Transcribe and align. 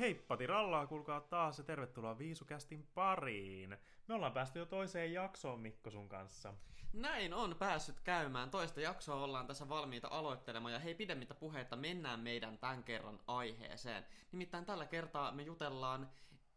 Heippa 0.00 0.36
tirallaa, 0.36 0.86
kuulkaa 0.86 1.20
taas 1.20 1.58
ja 1.58 1.64
tervetuloa 1.64 2.18
Viisukästin 2.18 2.88
pariin. 2.94 3.76
Me 4.08 4.14
ollaan 4.14 4.32
päästy 4.32 4.58
jo 4.58 4.66
toiseen 4.66 5.12
jaksoon 5.12 5.60
Mikko 5.60 5.90
sun 5.90 6.08
kanssa. 6.08 6.54
Näin 6.92 7.34
on 7.34 7.56
päässyt 7.58 8.00
käymään. 8.00 8.50
Toista 8.50 8.80
jaksoa 8.80 9.24
ollaan 9.24 9.46
tässä 9.46 9.68
valmiita 9.68 10.08
aloittelemaan 10.10 10.72
ja 10.72 10.78
hei 10.78 10.94
pidemmittä 10.94 11.34
puheita 11.34 11.76
mennään 11.76 12.20
meidän 12.20 12.58
tämän 12.58 12.84
kerran 12.84 13.20
aiheeseen. 13.26 14.06
Nimittäin 14.32 14.64
tällä 14.64 14.86
kertaa 14.86 15.32
me 15.32 15.42
jutellaan 15.42 16.10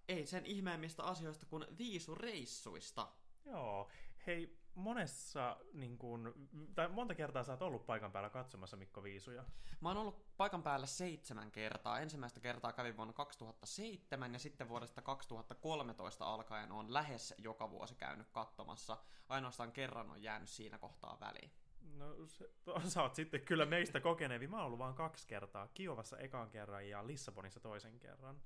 ei 0.08 0.26
sen 0.26 0.46
ihmeemmistä 0.46 1.04
asioista 1.04 1.46
kuin 1.46 1.66
viisureissuista. 1.78 3.08
Joo, 3.46 3.90
hei, 4.28 4.58
monessa, 4.76 5.58
niin 5.74 5.98
kun, 5.98 6.50
tai 6.76 6.90
monta 6.90 7.16
kertaa 7.16 7.44
sä 7.44 7.52
oot 7.52 7.62
ollut 7.62 7.86
paikan 7.86 8.12
päällä 8.12 8.30
katsomassa 8.30 8.78
Mikko 8.78 9.04
Viisuja? 9.04 9.44
Mä 9.82 9.90
oon 9.90 9.98
ollut 9.98 10.38
paikan 10.38 10.64
päällä 10.64 10.86
seitsemän 10.86 11.52
kertaa. 11.52 12.00
Ensimmäistä 12.00 12.40
kertaa 12.40 12.74
kävin 12.74 12.98
vuonna 12.98 13.14
2007 13.14 14.34
ja 14.34 14.40
sitten 14.40 14.70
vuodesta 14.70 15.02
2013 15.02 16.26
alkaen 16.26 16.72
on 16.72 16.94
lähes 16.94 17.34
joka 17.38 17.72
vuosi 17.72 17.96
käynyt 17.96 18.30
katsomassa. 18.32 18.98
Ainoastaan 19.30 19.72
kerran 19.72 20.10
on 20.10 20.24
jäänyt 20.24 20.50
siinä 20.50 20.78
kohtaa 20.78 21.18
väliin. 21.20 21.52
No 21.82 22.28
se, 22.28 22.50
to, 22.64 22.82
sä 22.90 23.02
oot 23.02 23.16
sitten 23.16 23.42
kyllä 23.42 23.66
meistä 23.66 24.00
kokenevi. 24.00 24.48
Mä 24.48 24.58
oon 24.58 24.66
ollut 24.66 24.80
vaan 24.80 24.96
kaksi 24.96 25.28
kertaa. 25.28 25.68
Kiovassa 25.68 26.18
ekan 26.18 26.50
kerran 26.50 26.90
ja 26.90 27.08
Lissabonissa 27.08 27.60
toisen 27.60 28.00
kerran. 28.00 28.42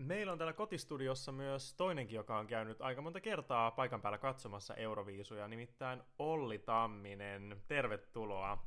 Meillä 0.00 0.32
on 0.32 0.38
täällä 0.38 0.52
kotistudiossa 0.52 1.32
myös 1.32 1.74
toinenkin, 1.74 2.16
joka 2.16 2.38
on 2.38 2.46
käynyt 2.46 2.80
aika 2.80 3.02
monta 3.02 3.20
kertaa 3.20 3.70
paikan 3.70 4.02
päällä 4.02 4.18
katsomassa 4.18 4.74
Euroviisuja, 4.74 5.48
nimittäin 5.48 6.02
Olli 6.18 6.58
Tamminen. 6.58 7.62
Tervetuloa. 7.68 8.66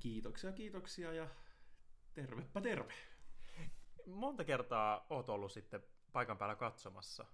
Kiitoksia, 0.00 0.52
kiitoksia 0.52 1.12
ja 1.12 1.28
tervepä 2.14 2.60
terve. 2.60 2.92
Monta 4.06 4.44
kertaa 4.44 5.06
oot 5.10 5.28
ollut 5.28 5.52
sitten 5.52 5.82
paikan 6.12 6.38
päällä 6.38 6.56
katsomassa? 6.56 7.26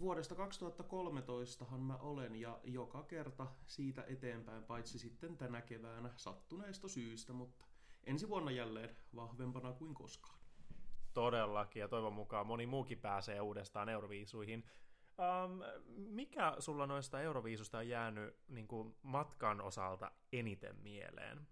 Vuodesta 0.00 0.34
2013han 0.34 1.78
mä 1.78 1.96
olen 1.96 2.36
ja 2.36 2.60
joka 2.64 3.02
kerta 3.02 3.46
siitä 3.66 4.04
eteenpäin, 4.06 4.64
paitsi 4.64 4.98
sitten 4.98 5.36
tänä 5.36 5.62
keväänä 5.62 6.10
sattuneesta 6.16 6.88
syystä, 6.88 7.32
mutta 7.32 7.64
ensi 8.04 8.28
vuonna 8.28 8.50
jälleen 8.50 8.96
vahvempana 9.16 9.72
kuin 9.72 9.94
koskaan. 9.94 10.43
Todellakin, 11.14 11.80
ja 11.80 11.88
toivon 11.88 12.12
mukaan 12.12 12.46
moni 12.46 12.66
muukin 12.66 12.98
pääsee 12.98 13.40
uudestaan 13.40 13.88
Euroviisuihin. 13.88 14.64
Um, 15.18 15.62
mikä 15.96 16.56
sulla 16.58 16.86
noista 16.86 17.20
Euroviisusta 17.20 17.78
on 17.78 17.88
jäänyt 17.88 18.36
niin 18.48 18.68
kuin 18.68 18.96
matkan 19.02 19.60
osalta 19.60 20.12
eniten 20.32 20.76
mieleen? 20.76 21.48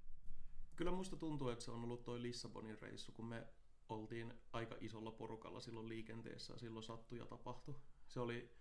Kyllä 0.77 0.91
musta 0.91 1.17
tuntuu, 1.17 1.49
että 1.49 1.65
se 1.65 1.71
on 1.71 1.85
ollut 1.85 2.05
toi 2.05 2.23
Lissabonin 2.23 2.79
reissu, 2.81 3.13
kun 3.13 3.27
me 3.27 3.47
oltiin 3.89 4.35
aika 4.53 4.77
isolla 4.81 5.11
porukalla 5.11 5.61
silloin 5.61 5.89
liikenteessä 5.89 6.53
ja 6.53 6.59
silloin 6.59 6.83
sattui 6.83 7.19
ja 7.19 7.27
tapahtui. 7.27 7.75
Se 8.09 8.21
oli, 8.21 8.57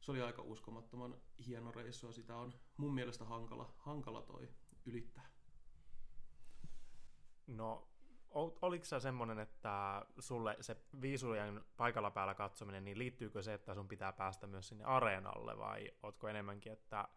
se 0.00 0.10
oli 0.10 0.22
aika 0.22 0.42
uskomattoman 0.42 1.16
hieno 1.46 1.72
reissu 1.72 2.06
ja 2.06 2.12
sitä 2.12 2.36
on 2.36 2.52
mun 2.76 2.94
mielestä 2.94 3.24
hankala, 3.24 3.74
hankala 3.78 4.22
toi 4.22 4.48
ylittää. 4.86 5.30
No 7.46 7.88
oliko 8.36 8.84
se 8.84 9.00
semmoinen, 9.00 9.38
että 9.38 10.06
sulle 10.18 10.56
se 10.60 10.76
viisujen 11.00 11.64
paikalla 11.76 12.10
päällä 12.10 12.34
katsominen, 12.34 12.84
niin 12.84 12.98
liittyykö 12.98 13.42
se, 13.42 13.54
että 13.54 13.74
sun 13.74 13.88
pitää 13.88 14.12
päästä 14.12 14.46
myös 14.46 14.68
sinne 14.68 14.84
areenalle 14.84 15.58
vai 15.58 15.90
ootko 16.02 16.28
enemmänkin, 16.28 16.72
että 16.72 17.08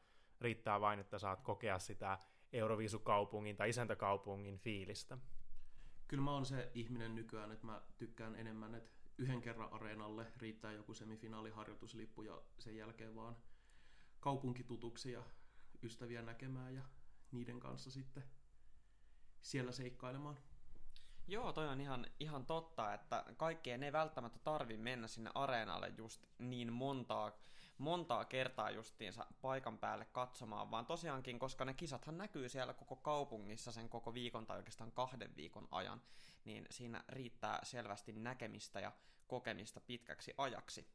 riittää 0.42 0.82
vain, 0.82 1.00
että 1.00 1.20
saat 1.20 1.42
kokea 1.42 1.80
sitä 1.80 2.20
Euroviisukaupungin 2.54 3.58
tai 3.58 3.70
isäntäkaupungin 3.70 4.58
fiilistä? 4.58 5.18
Kyllä 6.08 6.24
mä 6.24 6.32
oon 6.32 6.46
se 6.46 6.72
ihminen 6.74 7.16
nykyään, 7.16 7.52
että 7.52 7.66
mä 7.66 7.82
tykkään 7.98 8.36
enemmän, 8.36 8.76
että 8.76 8.92
yhden 9.18 9.42
kerran 9.42 9.74
areenalle 9.74 10.26
riittää 10.38 10.72
joku 10.72 10.94
semifinaaliharjoituslippu 10.94 12.22
ja 12.22 12.42
sen 12.60 12.78
jälkeen 12.78 13.16
vaan 13.16 13.36
kaupunkitutuksi 14.20 15.12
ja 15.12 15.24
ystäviä 15.84 16.22
näkemään 16.22 16.76
ja 16.76 16.84
niiden 17.32 17.60
kanssa 17.60 17.92
sitten 17.92 18.24
siellä 19.42 19.72
seikkailemaan. 19.72 20.38
Joo, 21.30 21.54
toi 21.54 21.68
on 21.68 21.82
ihan, 21.82 22.06
ihan 22.20 22.46
totta, 22.46 22.94
että 22.94 23.26
kaikkien 23.38 23.84
ei 23.84 23.92
välttämättä 23.92 24.40
tarvi 24.40 24.78
mennä 24.78 25.08
sinne 25.08 25.32
areenalle 25.36 25.94
just 25.98 26.26
niin 26.40 26.74
montaa, 26.74 27.32
montaa 27.78 28.26
kertaa 28.26 28.72
justiinsa 28.72 29.26
paikan 29.42 29.78
päälle 29.78 30.06
katsomaan, 30.06 30.72
vaan 30.72 30.86
tosiaankin, 30.86 31.40
koska 31.40 31.66
ne 31.66 31.74
kisathan 31.74 32.18
näkyy 32.18 32.50
siellä 32.50 32.74
koko 32.74 32.96
kaupungissa 32.96 33.72
sen 33.72 33.90
koko 33.90 34.14
viikon 34.14 34.46
tai 34.46 34.58
oikeastaan 34.58 34.92
kahden 34.92 35.36
viikon 35.36 35.68
ajan, 35.72 36.02
niin 36.46 36.66
siinä 36.72 37.04
riittää 37.10 37.60
selvästi 37.64 38.14
näkemistä 38.14 38.80
ja 38.80 38.92
kokemista 39.28 39.80
pitkäksi 39.80 40.34
ajaksi. 40.38 40.88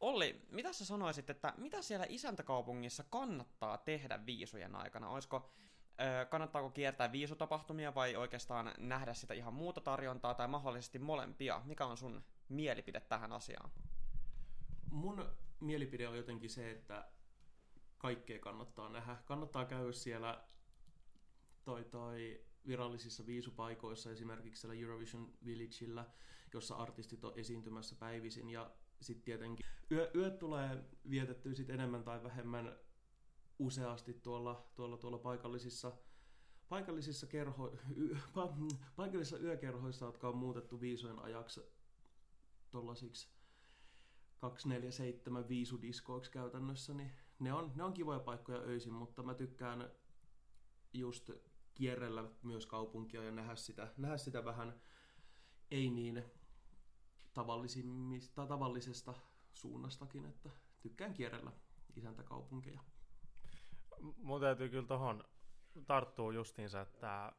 Olli, 0.00 0.46
mitä 0.50 0.72
sä 0.72 0.84
sanoisit, 0.84 1.30
että 1.30 1.54
mitä 1.56 1.82
siellä 1.82 2.06
isäntäkaupungissa 2.08 3.04
kannattaa 3.10 3.78
tehdä 3.78 4.26
viisujen 4.26 4.76
aikana? 4.76 5.08
Olisiko 5.08 5.50
kannattaako 6.30 6.70
kiertää 6.70 7.12
viisutapahtumia 7.12 7.94
vai 7.94 8.16
oikeastaan 8.16 8.74
nähdä 8.78 9.14
sitä 9.14 9.34
ihan 9.34 9.54
muuta 9.54 9.80
tarjontaa 9.80 10.34
tai 10.34 10.48
mahdollisesti 10.48 10.98
molempia? 10.98 11.62
Mikä 11.64 11.86
on 11.86 11.96
sun 11.96 12.24
mielipide 12.48 13.00
tähän 13.00 13.32
asiaan? 13.32 13.70
Mun 14.90 15.28
mielipide 15.60 16.08
on 16.08 16.16
jotenkin 16.16 16.50
se, 16.50 16.70
että 16.70 17.08
kaikkea 17.98 18.38
kannattaa 18.38 18.88
nähdä. 18.88 19.16
Kannattaa 19.24 19.64
käydä 19.64 19.92
siellä 19.92 20.44
toi, 21.64 21.84
toi 21.84 22.44
virallisissa 22.66 23.26
viisupaikoissa, 23.26 24.10
esimerkiksi 24.10 24.60
siellä 24.60 24.80
Eurovision 24.80 25.32
Villageillä, 25.44 26.04
jossa 26.52 26.74
artistit 26.74 27.24
on 27.24 27.32
esiintymässä 27.36 27.96
päivisin. 27.98 28.50
Ja 28.50 28.70
sitten 29.00 29.24
tietenkin 29.24 29.66
yö, 29.90 30.10
yöt 30.14 30.38
tulee 30.38 30.84
vietettyä 31.10 31.54
sit 31.54 31.70
enemmän 31.70 32.04
tai 32.04 32.22
vähemmän 32.22 32.78
useasti 33.58 34.14
tuolla, 34.14 34.68
tuolla, 34.74 34.96
tuolla 34.96 35.18
paikallisissa, 35.18 35.92
paikallisissa, 36.68 37.26
kerho, 37.26 37.72
y, 37.96 38.16
paikallisissa 38.96 39.38
yökerhoissa, 39.38 40.06
jotka 40.06 40.28
on 40.28 40.36
muutettu 40.36 40.80
viisojen 40.80 41.18
ajaksi 41.18 41.60
tuollaisiksi 42.70 43.28
247 44.38 45.48
viisudiskoiksi 45.48 46.30
käytännössä, 46.30 46.94
niin 46.94 47.12
ne 47.38 47.52
on, 47.52 47.72
ne 47.74 47.84
on 47.84 47.92
kivoja 47.92 48.20
paikkoja 48.20 48.58
öisin, 48.58 48.92
mutta 48.92 49.22
mä 49.22 49.34
tykkään 49.34 49.90
just 50.92 51.30
kierrellä 51.74 52.24
myös 52.42 52.66
kaupunkia 52.66 53.22
ja 53.24 53.30
nähdä 53.30 53.56
sitä, 53.56 53.92
nähdä 53.96 54.16
sitä 54.16 54.44
vähän 54.44 54.80
ei 55.70 55.90
niin 55.90 56.24
tavallisimmista, 57.34 58.46
tavallisesta 58.46 59.14
suunnastakin, 59.52 60.26
että 60.26 60.50
tykkään 60.80 61.14
kierrellä 61.14 61.52
isäntäkaupunkeja. 61.96 62.80
Mun 64.00 64.40
täytyy 64.40 64.68
kyllä 64.68 64.88
tuohon 64.88 65.24
tarttua 65.86 66.32
justiinsa, 66.32 66.80
että 66.80 67.32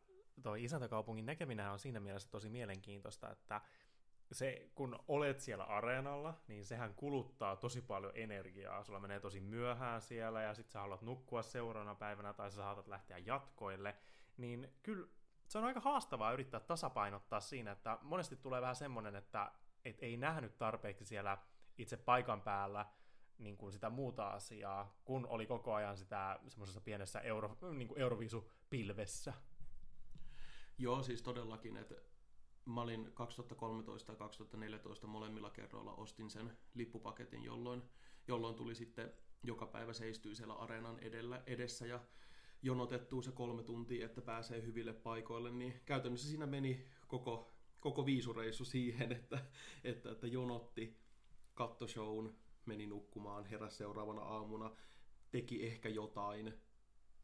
tuo 0.44 0.56
isäntäkaupungin 0.56 1.26
näkeminen 1.26 1.70
on 1.70 1.80
siinä 1.80 2.00
mielessä 2.00 2.30
tosi 2.32 2.50
mielenkiintoista, 2.50 3.32
että 3.32 3.62
se, 4.32 4.70
kun 4.76 5.00
olet 5.08 5.40
siellä 5.40 5.64
areenalla, 5.64 6.34
niin 6.48 6.66
sehän 6.66 6.96
kuluttaa 6.96 7.56
tosi 7.56 7.82
paljon 7.82 8.12
energiaa. 8.16 8.84
Sulla 8.84 9.00
menee 9.00 9.20
tosi 9.20 9.42
myöhään 9.42 10.02
siellä 10.02 10.42
ja 10.42 10.54
sitten 10.54 10.72
sä 10.72 10.80
haluat 10.80 11.02
nukkua 11.02 11.42
seuraavana 11.42 11.96
päivänä 11.96 12.34
tai 12.34 12.52
sä 12.52 12.56
saatat 12.56 12.88
lähteä 12.88 13.18
jatkoille. 13.18 13.96
Niin 14.38 14.74
kyllä 14.84 15.08
se 15.48 15.58
on 15.58 15.64
aika 15.64 15.80
haastavaa 15.80 16.34
yrittää 16.34 16.60
tasapainottaa 16.60 17.40
siinä, 17.40 17.72
että 17.72 17.98
monesti 18.02 18.36
tulee 18.36 18.62
vähän 18.62 18.76
semmoinen, 18.76 19.16
että 19.16 19.52
et 19.86 19.98
ei 20.04 20.18
nähnyt 20.18 20.58
tarpeeksi 20.58 21.06
siellä 21.06 21.38
itse 21.78 21.98
paikan 21.98 22.42
päällä 22.42 22.86
niin 23.38 23.58
kuin 23.58 23.74
sitä 23.74 23.90
muuta 23.90 24.28
asiaa, 24.28 25.00
kun 25.06 25.28
oli 25.28 25.46
koko 25.46 25.74
ajan 25.74 25.98
sitä 25.98 26.40
semmoisessa 26.48 26.82
pienessä 26.82 27.20
euro, 27.20 27.58
niin 27.74 27.88
kuin 27.88 28.00
Eurovisu-pilvessä. 28.00 29.34
Joo, 30.78 31.04
siis 31.04 31.22
todellakin, 31.22 31.78
että 31.78 31.96
mä 32.66 32.82
olin 32.82 33.12
2013 33.14 34.12
ja 34.12 34.16
2014 34.16 35.08
molemmilla 35.08 35.50
kerroilla 35.50 35.94
ostin 35.94 36.30
sen 36.30 36.58
lippupaketin, 36.74 37.44
jolloin, 37.44 37.84
jolloin 38.28 38.56
tuli 38.56 38.76
sitten 38.76 39.14
joka 39.44 39.66
päivä 39.66 39.94
seistyy 39.94 40.36
siellä 40.36 40.54
areenan 40.54 41.00
edellä, 41.00 41.44
edessä 41.46 41.88
ja 41.88 42.00
jonotettuu 42.62 43.22
se 43.22 43.32
kolme 43.32 43.64
tuntia, 43.64 44.06
että 44.06 44.22
pääsee 44.22 44.62
hyville 44.62 44.94
paikoille, 44.94 45.52
niin 45.52 45.82
käytännössä 45.86 46.28
siinä 46.28 46.46
meni 46.46 46.86
koko, 47.08 47.52
koko 47.80 48.06
viisureissu 48.06 48.66
siihen, 48.66 49.12
että, 49.12 49.46
että, 49.84 50.12
että 50.12 50.28
jonotti 50.28 50.98
kattoshown, 51.54 52.34
meni 52.68 52.88
nukkumaan, 52.88 53.46
heräsi 53.46 53.78
seuraavana 53.78 54.22
aamuna, 54.22 54.72
teki 55.32 55.66
ehkä 55.66 55.90
jotain 55.90 56.54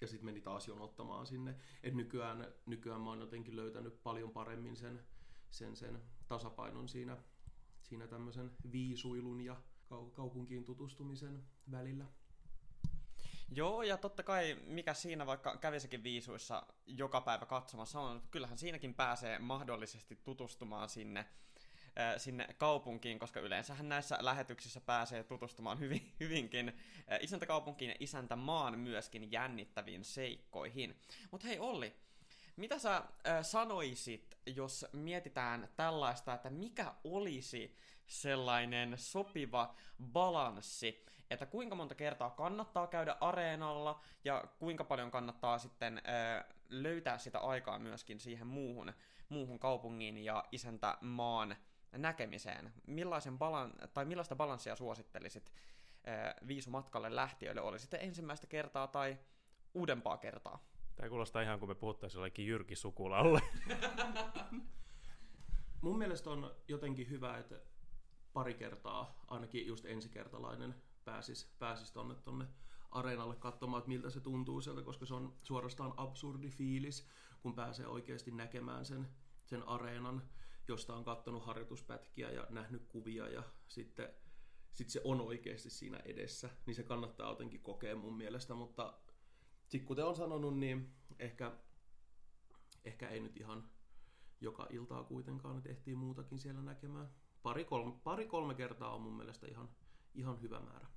ja 0.01 0.07
sitten 0.07 0.25
meni 0.25 0.41
taas 0.41 0.67
jonottamaan 0.67 1.27
sinne. 1.27 1.55
Et 1.83 1.93
nykyään, 1.93 2.53
nykyään 2.65 3.01
mä 3.01 3.09
oon 3.09 3.19
jotenkin 3.19 3.55
löytänyt 3.55 4.03
paljon 4.03 4.31
paremmin 4.31 4.75
sen, 4.75 5.03
sen, 5.49 5.75
sen 5.75 6.01
tasapainon 6.27 6.89
siinä, 6.89 7.17
siinä 7.81 8.07
tämmöisen 8.07 8.51
viisuilun 8.71 9.41
ja 9.41 9.61
kaupunkiin 10.13 10.65
tutustumisen 10.65 11.43
välillä. 11.71 12.05
Joo, 13.55 13.83
ja 13.83 13.97
totta 13.97 14.23
kai 14.23 14.57
mikä 14.65 14.93
siinä 14.93 15.25
vaikka 15.25 15.57
kävisikin 15.57 16.03
viisuissa 16.03 16.65
joka 16.85 17.21
päivä 17.21 17.45
katsomassa 17.45 17.99
on, 17.99 18.21
kyllähän 18.31 18.57
siinäkin 18.57 18.93
pääsee 18.93 19.39
mahdollisesti 19.39 20.15
tutustumaan 20.15 20.89
sinne 20.89 21.25
sinne 22.17 22.47
kaupunkiin, 22.57 23.19
koska 23.19 23.39
yleensähän 23.39 23.89
näissä 23.89 24.17
lähetyksissä 24.19 24.81
pääsee 24.81 25.23
tutustumaan 25.23 25.79
hyvin, 25.79 26.13
hyvinkin 26.19 26.69
äh, 26.69 27.19
isäntäkaupunkiin 27.21 27.89
ja 27.89 27.95
isäntämaan 27.99 28.79
myöskin 28.79 29.31
jännittäviin 29.31 30.03
seikkoihin. 30.03 30.99
Mutta 31.31 31.47
hei 31.47 31.59
Olli, 31.59 31.93
mitä 32.55 32.79
sä 32.79 32.95
äh, 32.97 33.05
sanoisit, 33.41 34.37
jos 34.45 34.85
mietitään 34.93 35.69
tällaista, 35.75 36.33
että 36.33 36.49
mikä 36.49 36.93
olisi 37.03 37.75
sellainen 38.07 38.93
sopiva 38.97 39.75
balanssi, 40.11 41.05
että 41.29 41.45
kuinka 41.45 41.75
monta 41.75 41.95
kertaa 41.95 42.29
kannattaa 42.29 42.87
käydä 42.87 43.17
areenalla 43.21 44.01
ja 44.23 44.43
kuinka 44.59 44.83
paljon 44.83 45.11
kannattaa 45.11 45.57
sitten 45.57 45.97
äh, 45.97 46.45
löytää 46.69 47.17
sitä 47.17 47.39
aikaa 47.39 47.79
myöskin 47.79 48.19
siihen 48.19 48.47
muuhun, 48.47 48.93
muuhun 49.29 49.59
kaupungin 49.59 50.17
ja 50.17 50.43
isäntämaan 50.51 51.55
näkemiseen. 51.97 52.73
Millaisen 52.87 53.37
balan, 53.37 53.73
tai 53.93 54.05
millaista 54.05 54.35
balanssia 54.35 54.75
suosittelisit 54.75 55.53
viisumatkalle 56.47 57.15
lähtiöille? 57.15 57.61
Oli 57.61 57.79
sitten 57.79 58.01
ensimmäistä 58.01 58.47
kertaa 58.47 58.87
tai 58.87 59.17
uudempaa 59.73 60.17
kertaa? 60.17 60.71
Tämä 60.95 61.09
kuulostaa 61.09 61.41
ihan 61.41 61.59
kuin 61.59 61.69
me 61.69 61.75
puhuttaisiin 61.75 62.19
jollekin 62.19 62.47
Jyrki 62.47 62.75
Sukulalle. 62.75 63.41
Mun 65.81 65.97
mielestä 65.97 66.29
on 66.29 66.55
jotenkin 66.67 67.09
hyvä, 67.09 67.37
että 67.37 67.61
pari 68.33 68.53
kertaa, 68.53 69.23
ainakin 69.27 69.67
just 69.67 69.85
ensikertalainen, 69.85 70.75
pääsis, 71.05 71.55
pääsis 71.59 71.91
tonne, 71.91 72.15
tonne 72.15 72.47
areenalle 72.91 73.35
katsomaan, 73.35 73.79
että 73.79 73.89
miltä 73.89 74.09
se 74.09 74.19
tuntuu 74.19 74.61
sieltä, 74.61 74.81
koska 74.81 75.05
se 75.05 75.13
on 75.13 75.33
suorastaan 75.43 75.93
absurdi 75.97 76.49
fiilis, 76.49 77.07
kun 77.39 77.55
pääsee 77.55 77.87
oikeasti 77.87 78.31
näkemään 78.31 78.85
sen, 78.85 79.07
sen 79.45 79.67
areenan, 79.67 80.23
josta 80.67 80.95
on 80.95 81.03
katsonut 81.03 81.45
harjoituspätkiä 81.45 82.31
ja 82.31 82.47
nähnyt 82.49 82.85
kuvia 82.87 83.29
ja 83.29 83.43
sitten 83.67 84.13
sit 84.73 84.89
se 84.89 85.01
on 85.03 85.21
oikeasti 85.21 85.69
siinä 85.69 85.97
edessä, 86.05 86.49
niin 86.65 86.75
se 86.75 86.83
kannattaa 86.83 87.29
jotenkin 87.29 87.61
kokea 87.61 87.95
mun 87.95 88.17
mielestä, 88.17 88.53
mutta 88.53 88.93
sitten 89.67 89.87
kuten 89.87 90.05
on 90.05 90.15
sanonut, 90.15 90.57
niin 90.57 90.95
ehkä, 91.19 91.51
ehkä 92.85 93.09
ei 93.09 93.19
nyt 93.19 93.37
ihan 93.37 93.69
joka 94.41 94.67
iltaa 94.69 95.03
kuitenkaan, 95.03 95.57
että 95.57 95.69
ehtii 95.69 95.95
muutakin 95.95 96.39
siellä 96.39 96.61
näkemään. 96.61 97.09
Pari 97.43 97.65
kolme, 97.65 97.99
pari 98.03 98.27
kolme 98.27 98.55
kertaa 98.55 98.95
on 98.95 99.01
mun 99.01 99.17
mielestä 99.17 99.47
ihan, 99.47 99.69
ihan 100.13 100.41
hyvä 100.41 100.59
määrä. 100.59 100.87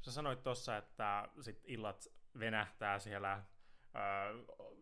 Sä 0.00 0.12
sanoit 0.12 0.42
tuossa, 0.42 0.76
että 0.76 1.28
sit 1.40 1.62
illat 1.64 2.08
venähtää 2.38 2.98
siellä 2.98 3.44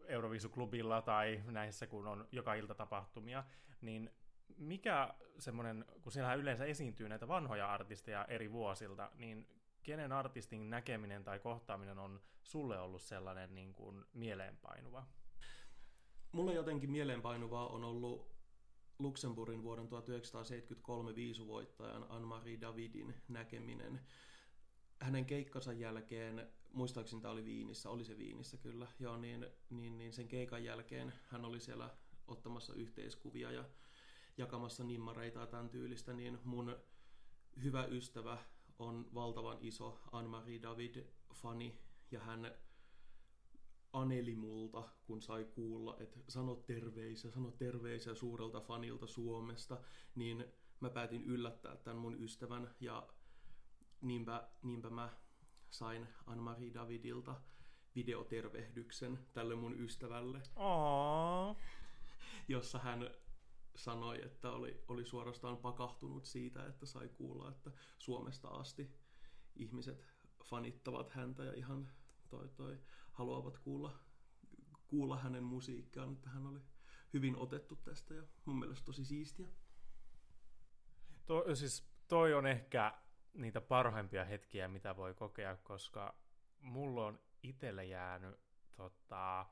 Euroviisuklubilla 0.06 1.02
tai 1.02 1.42
näissä, 1.46 1.86
kun 1.86 2.06
on 2.06 2.28
joka 2.32 2.54
ilta 2.54 2.74
tapahtumia, 2.74 3.44
niin 3.80 4.10
mikä 4.56 5.14
semmoinen, 5.38 5.84
kun 6.02 6.12
siellä 6.12 6.34
yleensä 6.34 6.64
esiintyy 6.64 7.08
näitä 7.08 7.28
vanhoja 7.28 7.72
artisteja 7.72 8.24
eri 8.24 8.52
vuosilta, 8.52 9.10
niin 9.14 9.46
kenen 9.82 10.12
artistin 10.12 10.70
näkeminen 10.70 11.24
tai 11.24 11.38
kohtaaminen 11.38 11.98
on 11.98 12.20
sulle 12.42 12.80
ollut 12.80 13.02
sellainen 13.02 13.54
niin 13.54 13.72
kuin 13.72 14.04
mieleenpainuva? 14.12 15.06
Mulle 16.32 16.54
jotenkin 16.54 16.90
mieleenpainuvaa 16.90 17.66
on 17.66 17.84
ollut 17.84 18.32
Luxemburgin 18.98 19.62
vuoden 19.62 19.88
1973 19.88 21.14
viisuvoittajan 21.14 22.06
Anne-Marie 22.08 22.60
Davidin 22.60 23.14
näkeminen. 23.28 24.00
Hänen 25.02 25.24
keikkansa 25.24 25.72
jälkeen, 25.72 26.48
muistaakseni 26.72 27.22
tämä 27.22 27.32
oli 27.32 27.44
Viinissä, 27.44 27.90
oli 27.90 28.04
se 28.04 28.18
Viinissä 28.18 28.56
kyllä, 28.56 28.86
joo, 28.98 29.16
niin, 29.16 29.46
niin, 29.70 29.98
niin 29.98 30.12
sen 30.12 30.28
keikan 30.28 30.64
jälkeen 30.64 31.12
hän 31.28 31.44
oli 31.44 31.60
siellä 31.60 31.90
ottamassa 32.26 32.74
yhteiskuvia 32.74 33.52
ja 33.52 33.64
jakamassa 34.36 34.84
nimmareita 34.84 35.40
ja 35.40 35.46
tämän 35.46 35.68
tyylistä, 35.68 36.12
niin 36.12 36.38
mun 36.44 36.76
hyvä 37.62 37.84
ystävä 37.84 38.38
on 38.78 39.10
valtavan 39.14 39.58
iso 39.60 40.00
Anne-Marie 40.12 40.62
David-fani 40.62 41.78
ja 42.10 42.20
hän 42.20 42.54
aneli 43.92 44.34
multa, 44.34 44.88
kun 45.06 45.22
sai 45.22 45.44
kuulla, 45.44 45.96
että 46.00 46.20
sano 46.28 46.54
terveisiä, 46.54 47.30
sano 47.30 47.50
terveisiä 47.50 48.14
suurelta 48.14 48.60
fanilta 48.60 49.06
Suomesta, 49.06 49.80
niin 50.14 50.44
mä 50.80 50.90
päätin 50.90 51.24
yllättää 51.24 51.76
tämän 51.76 51.98
mun 51.98 52.22
ystävän 52.22 52.74
ja 52.80 53.08
niinpä, 54.02 54.48
niinpä 54.62 54.90
mä 54.90 55.10
sain 55.70 56.08
Anne-Marie 56.26 56.74
Davidilta 56.74 57.40
videotervehdyksen 57.94 59.18
tälle 59.32 59.54
mun 59.54 59.80
ystävälle. 59.80 60.42
Aww. 60.56 61.56
Jossa 62.48 62.78
hän 62.78 63.10
sanoi, 63.76 64.24
että 64.24 64.50
oli, 64.50 64.84
oli 64.88 65.04
suorastaan 65.04 65.56
pakahtunut 65.56 66.24
siitä, 66.24 66.66
että 66.66 66.86
sai 66.86 67.08
kuulla, 67.08 67.48
että 67.48 67.70
Suomesta 67.98 68.48
asti 68.48 68.94
ihmiset 69.56 70.06
fanittavat 70.44 71.10
häntä 71.10 71.44
ja 71.44 71.54
ihan 71.54 71.92
toi, 72.28 72.48
toi, 72.48 72.78
haluavat 73.12 73.58
kuulla, 73.58 73.98
kuulla 74.86 75.18
hänen 75.18 75.44
musiikkiaan, 75.44 76.12
että 76.12 76.30
hän 76.30 76.46
oli 76.46 76.60
hyvin 77.12 77.36
otettu 77.36 77.76
tästä 77.76 78.14
ja 78.14 78.22
mun 78.44 78.58
mielestä 78.58 78.84
tosi 78.84 79.04
siistiä. 79.04 79.48
To, 81.26 81.54
siis 81.54 81.88
toi 82.08 82.34
on 82.34 82.46
ehkä 82.46 83.01
niitä 83.34 83.60
parhaimpia 83.60 84.24
hetkiä, 84.24 84.68
mitä 84.68 84.96
voi 84.96 85.14
kokea, 85.14 85.56
koska 85.56 86.14
mulla 86.60 87.06
on 87.06 87.20
itselle 87.42 87.84
jäänyt 87.84 88.40
tota, 88.76 89.46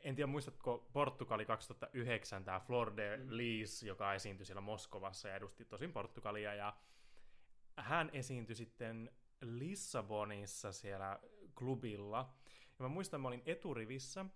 en 0.00 0.14
tiedä 0.14 0.26
muistatko 0.26 0.88
Portugali 0.92 1.46
2009, 1.46 2.44
tämä 2.44 2.60
Flor 2.60 2.96
de 2.96 3.16
mm. 3.16 3.26
Lis, 3.28 3.82
joka 3.82 4.14
esiintyi 4.14 4.46
siellä 4.46 4.60
Moskovassa 4.60 5.28
ja 5.28 5.36
edusti 5.36 5.64
tosin 5.64 5.92
Portugalia, 5.92 6.54
ja 6.54 6.76
hän 7.76 8.10
esiintyi 8.12 8.56
sitten 8.56 9.10
Lissabonissa 9.40 10.72
siellä 10.72 11.20
klubilla, 11.54 12.34
ja 12.78 12.82
mä 12.82 12.88
muistan, 12.88 13.20
mä 13.20 13.28
olin 13.28 13.42
eturivissä, 13.46 14.26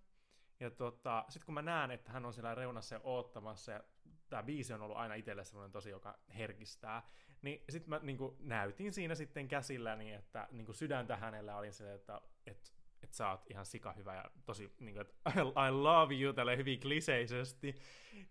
ja 0.61 0.71
tota, 0.71 1.25
sitten 1.29 1.47
kun 1.47 1.55
mä 1.55 1.63
näen, 1.63 1.91
että 1.91 2.13
hän 2.13 2.27
on 2.27 2.33
siellä 2.33 2.55
reunassa 2.55 2.95
ja 2.95 3.01
oottamassa, 3.05 3.73
ja 3.73 3.85
tämä 4.29 4.43
biisi 4.43 4.73
on 4.73 4.83
ollut 4.83 4.97
aina 4.97 5.15
itselle 5.15 5.45
sellainen 5.45 5.73
tosi, 5.73 5.91
joka 5.91 6.19
herkistää, 6.37 7.09
niin 7.43 7.65
sitten 7.69 7.91
mä 7.91 8.01
niin 8.03 8.19
näytin 8.41 8.93
siinä 8.93 9.15
sitten 9.15 9.49
käsilläni, 9.49 10.13
että 10.13 10.49
niin 10.51 10.75
sydäntä 10.75 11.17
hänellä 11.17 11.57
oli 11.57 11.73
se, 11.73 11.95
että, 11.95 12.21
että 12.47 12.71
että 13.03 13.17
sä 13.17 13.31
oot 13.31 13.51
ihan 13.51 13.67
sika 13.67 13.93
hyvä 13.93 14.15
ja 14.15 14.25
tosi, 14.47 14.73
niin 14.81 14.95
kuin, 14.95 15.01
että 15.01 15.41
I 15.69 15.71
love 15.71 16.15
you, 16.15 16.33
tälle 16.33 16.57
hyvin 16.57 16.81
kliseisesti, 16.81 17.75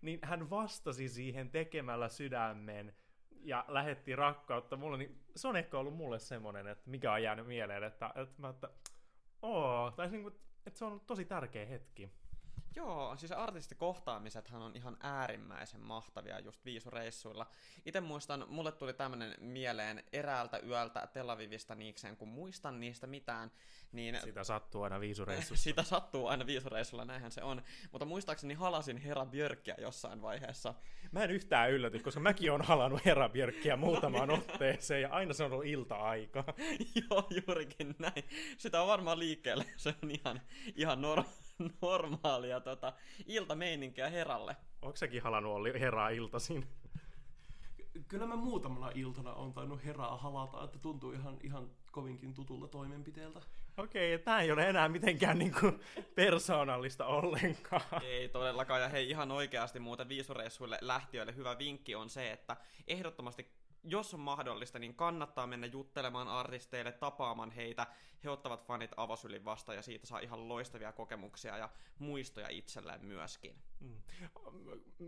niin 0.02 0.18
hän 0.22 0.50
vastasi 0.50 1.08
siihen 1.08 1.50
tekemällä 1.50 2.08
sydämen 2.08 2.94
ja 3.30 3.64
lähetti 3.68 4.16
rakkautta 4.16 4.76
mulle, 4.76 4.98
niin 4.98 5.20
se 5.36 5.48
on 5.48 5.56
ehkä 5.56 5.78
ollut 5.78 5.94
mulle 5.94 6.18
semmoinen, 6.18 6.66
että 6.66 6.90
mikä 6.90 7.12
on 7.12 7.22
jäänyt 7.22 7.46
mieleen, 7.46 7.82
että, 7.82 8.12
että 8.14 8.34
mä, 8.42 8.48
että, 8.48 8.70
oo, 9.42 9.90
tai 9.90 10.10
niin 10.10 10.22
kuin, 10.22 10.34
että 10.66 10.78
se 10.78 10.84
on 10.84 10.90
ollut 10.90 11.06
tosi 11.06 11.24
tärkeä 11.24 11.66
hetki. 11.66 12.10
Joo, 12.76 13.16
siis 13.16 13.32
artistikohtaamisethan 13.32 14.62
on 14.62 14.76
ihan 14.76 14.96
äärimmäisen 15.00 15.80
mahtavia 15.80 16.40
just 16.40 16.64
viisureissuilla. 16.64 17.46
Itse 17.86 18.00
muistan, 18.00 18.44
mulle 18.48 18.72
tuli 18.72 18.92
tämmönen 18.92 19.34
mieleen 19.40 20.04
eräältä 20.12 20.58
yöltä 20.58 21.08
Tel 21.12 21.28
Avivista 21.28 21.74
niikseen, 21.74 22.16
kun 22.16 22.28
muistan 22.28 22.80
niistä 22.80 23.06
mitään, 23.06 23.50
niin... 23.92 24.18
Sitä 24.24 24.44
sattuu 24.44 24.82
aina 24.82 25.00
viisureissussa. 25.00 25.64
Sitä 25.68 25.82
sattuu 25.82 26.26
aina 26.26 26.46
viisureissulla, 26.46 27.04
näinhän 27.04 27.30
se 27.30 27.42
on. 27.42 27.62
Mutta 27.92 28.04
muistaakseni 28.04 28.54
halasin 28.54 28.96
Hera 28.96 29.26
Björkkiä 29.26 29.74
jossain 29.78 30.22
vaiheessa. 30.22 30.74
Mä 31.12 31.24
en 31.24 31.30
yhtään 31.30 31.70
ylläty, 31.70 31.98
koska 31.98 32.20
mäkin 32.20 32.52
on 32.52 32.62
halannut 32.62 33.04
Hera 33.04 33.28
Björkkiä 33.28 33.76
muutamaan 33.76 34.30
otteeseen, 34.38 35.02
ja 35.02 35.08
aina 35.08 35.32
se 35.32 35.44
on 35.44 35.52
ollut 35.52 35.66
ilta-aika. 35.66 36.44
Joo, 37.10 37.26
juurikin 37.46 37.94
näin. 37.98 38.24
Sitä 38.58 38.82
on 38.82 38.88
varmaan 38.88 39.18
liikkeelle, 39.18 39.64
se 39.76 39.94
on 40.02 40.10
ihan, 40.10 40.40
ihan 40.76 41.00
normaali 41.00 41.47
normaalia 41.82 42.60
tota, 42.60 42.92
iltameininkiä 43.26 44.08
heralle. 44.08 44.56
Onko 44.82 44.96
sekin 44.96 45.22
halannut 45.22 45.52
olla 45.52 45.78
heraa 45.78 46.08
iltaisin? 46.08 46.66
Kyllä 48.08 48.26
mä 48.26 48.36
muutamana 48.36 48.90
iltana 48.94 49.32
on 49.32 49.52
tainnut 49.52 49.84
herää 49.84 50.16
halata, 50.16 50.64
että 50.64 50.78
tuntuu 50.78 51.12
ihan, 51.12 51.36
ihan 51.42 51.70
kovinkin 51.92 52.34
tutulta 52.34 52.68
toimenpiteeltä. 52.68 53.40
Okei, 53.76 54.14
okay, 54.14 54.24
tämä 54.24 54.40
ei 54.40 54.52
ole 54.52 54.68
enää 54.68 54.88
mitenkään 54.88 55.38
niin 55.38 55.54
kuin 55.60 55.80
persoonallista 56.14 57.06
ollenkaan. 57.06 58.02
Ei 58.02 58.28
todellakaan, 58.28 58.80
ja 58.80 58.88
hei 58.88 59.10
ihan 59.10 59.30
oikeasti 59.30 59.80
muuten 59.80 60.08
viisureissuille 60.08 60.78
lähtiöille 60.80 61.36
hyvä 61.36 61.58
vinkki 61.58 61.94
on 61.94 62.10
se, 62.10 62.32
että 62.32 62.56
ehdottomasti 62.86 63.50
jos 63.90 64.14
on 64.14 64.20
mahdollista, 64.20 64.78
niin 64.78 64.94
kannattaa 64.94 65.46
mennä 65.46 65.66
juttelemaan 65.66 66.28
artisteille, 66.28 66.92
tapaamaan 66.92 67.50
heitä. 67.50 67.86
He 68.24 68.30
ottavat 68.30 68.66
fanit 68.66 68.90
avosylin 68.96 69.44
vastaan 69.44 69.76
ja 69.76 69.82
siitä 69.82 70.06
saa 70.06 70.18
ihan 70.18 70.48
loistavia 70.48 70.92
kokemuksia 70.92 71.56
ja 71.56 71.68
muistoja 71.98 72.48
itselleen 72.48 73.04
myöskin. 73.04 73.54
Mm. 73.80 74.02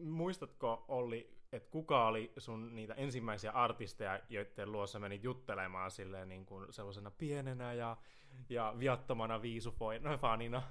Muistatko 0.03 0.85
Olli, 0.89 1.37
että 1.53 1.71
kuka 1.71 2.07
oli 2.07 2.33
sun 2.39 2.75
niitä 2.75 2.95
ensimmäisiä 2.95 3.51
artisteja, 3.51 4.21
joiden 4.29 4.73
luossa 4.73 4.99
menit 4.99 5.25
juttelemaan 5.25 5.91
silleen 5.91 6.29
niin 6.29 6.47
kuin 6.47 6.73
sellaisena 6.73 7.11
pienenä 7.11 7.73
ja, 7.73 7.97
ja 8.49 8.75
viattomana 8.79 9.43
viisufanina? 9.43 10.63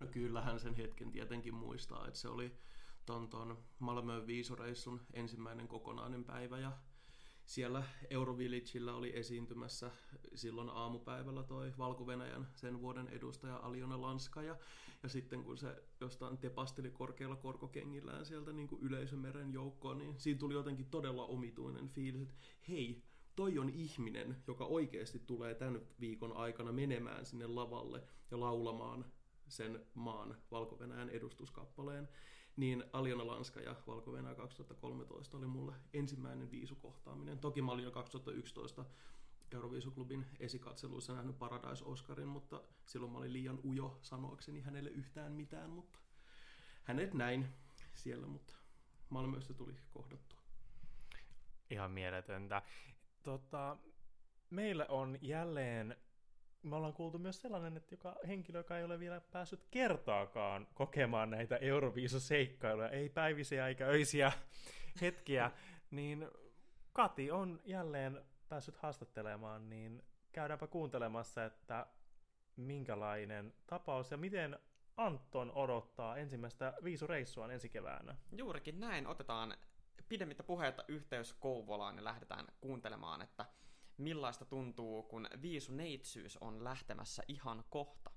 No 0.00 0.06
kyllähän 0.06 0.60
sen 0.60 0.74
hetken 0.74 1.10
tietenkin 1.10 1.54
muistaa, 1.54 2.06
että 2.06 2.20
se 2.20 2.28
oli 2.28 2.52
ton, 3.06 3.28
ton 3.28 3.58
Malmöön 3.78 4.26
viisureissun 4.26 5.00
ensimmäinen 5.12 5.68
kokonainen 5.68 6.24
päivä 6.24 6.58
ja 6.58 6.72
siellä 7.46 7.82
Eurovillagella 8.10 8.94
oli 8.94 9.16
esiintymässä 9.16 9.90
silloin 10.34 10.68
aamupäivällä 10.68 11.42
toi 11.42 11.72
valko 11.78 12.06
sen 12.54 12.80
vuoden 12.80 13.08
edustaja 13.08 13.56
Aliona 13.56 14.00
Lanska 14.00 14.42
ja, 14.42 14.56
ja 15.02 15.08
sitten 15.08 15.44
kun 15.44 15.58
se 15.58 15.82
jostain 16.00 16.38
tepasteli 16.38 16.90
korkealla 16.90 17.36
korkokengillään 17.36 18.26
sieltä 18.26 18.52
niin 18.52 18.68
kuin 18.68 18.82
yleisömeren 18.82 19.52
joukkoon, 19.52 19.98
niin 19.98 20.20
siinä 20.20 20.38
tuli 20.38 20.54
jotenkin 20.54 20.90
todella 20.90 21.24
omituinen 21.24 21.88
fiilis, 21.88 22.22
että 22.22 22.34
hei, 22.68 23.02
toi 23.36 23.58
on 23.58 23.70
ihminen, 23.70 24.36
joka 24.46 24.64
oikeasti 24.64 25.18
tulee 25.18 25.54
tämän 25.54 25.80
viikon 26.00 26.36
aikana 26.36 26.72
menemään 26.72 27.26
sinne 27.26 27.46
lavalle 27.46 28.02
ja 28.30 28.40
laulamaan 28.40 29.04
sen 29.48 29.86
maan 29.94 30.36
valko 30.50 30.78
edustuskappaleen 31.10 32.08
niin 32.56 32.84
Aljona 32.92 33.26
Lanska 33.26 33.60
ja 33.60 33.76
valko 33.86 34.10
2013 34.36 35.36
oli 35.36 35.46
mulle 35.46 35.74
ensimmäinen 35.92 36.50
viisukohtaaminen. 36.50 37.38
Toki 37.38 37.62
mä 37.62 37.72
olin 37.72 37.84
jo 37.84 37.90
2011 37.90 38.84
Euroviisuklubin 39.54 40.26
esikatseluissa 40.40 41.14
nähnyt 41.14 41.38
Paradise 41.38 41.84
Oscarin, 41.84 42.28
mutta 42.28 42.62
silloin 42.86 43.12
mä 43.12 43.18
olin 43.18 43.32
liian 43.32 43.58
ujo 43.64 43.98
sanoakseni 44.02 44.60
hänelle 44.60 44.90
yhtään 44.90 45.32
mitään, 45.32 45.70
mutta 45.70 45.98
hänet 46.84 47.14
näin 47.14 47.46
siellä, 47.94 48.26
mutta 48.26 48.54
Malmössä 49.08 49.54
tuli 49.54 49.74
kohdattua. 49.90 50.40
Ihan 51.70 51.90
mieletöntä. 51.90 52.62
Tota, 53.22 53.76
meillä 54.50 54.86
on 54.88 55.18
jälleen 55.20 55.96
me 56.64 56.76
ollaan 56.76 56.92
kuultu 56.92 57.18
myös 57.18 57.40
sellainen, 57.40 57.76
että 57.76 57.94
joka 57.94 58.16
henkilö, 58.26 58.58
joka 58.58 58.78
ei 58.78 58.84
ole 58.84 58.98
vielä 58.98 59.20
päässyt 59.20 59.66
kertaakaan 59.70 60.66
kokemaan 60.74 61.30
näitä 61.30 61.56
Euroviisoseikkailuja, 61.56 62.88
ei 62.88 63.08
päivisiä 63.08 63.68
eikä 63.68 63.86
öisiä 63.86 64.32
hetkiä, 65.00 65.50
niin 65.90 66.28
Kati 66.92 67.30
on 67.30 67.60
jälleen 67.64 68.24
päässyt 68.48 68.76
haastattelemaan, 68.76 69.70
niin 69.70 70.02
käydäänpä 70.32 70.66
kuuntelemassa, 70.66 71.44
että 71.44 71.86
minkälainen 72.56 73.54
tapaus 73.66 74.10
ja 74.10 74.16
miten 74.16 74.58
Anton 74.96 75.52
odottaa 75.52 76.16
ensimmäistä 76.16 76.74
viisureissuaan 76.84 77.50
ensi 77.50 77.68
keväänä. 77.68 78.16
Juurikin 78.36 78.80
näin. 78.80 79.06
Otetaan 79.06 79.54
pidemmittä 80.08 80.42
puheita 80.42 80.84
yhteys 80.88 81.32
Kouvolaan 81.32 81.96
ja 81.96 82.04
lähdetään 82.04 82.46
kuuntelemaan, 82.60 83.22
että 83.22 83.46
millaista 83.98 84.44
tuntuu, 84.44 85.02
kun 85.02 85.26
viisu 85.42 85.72
neitsyys 85.72 86.36
on 86.36 86.64
lähtemässä 86.64 87.22
ihan 87.28 87.64
kohta. 87.70 88.10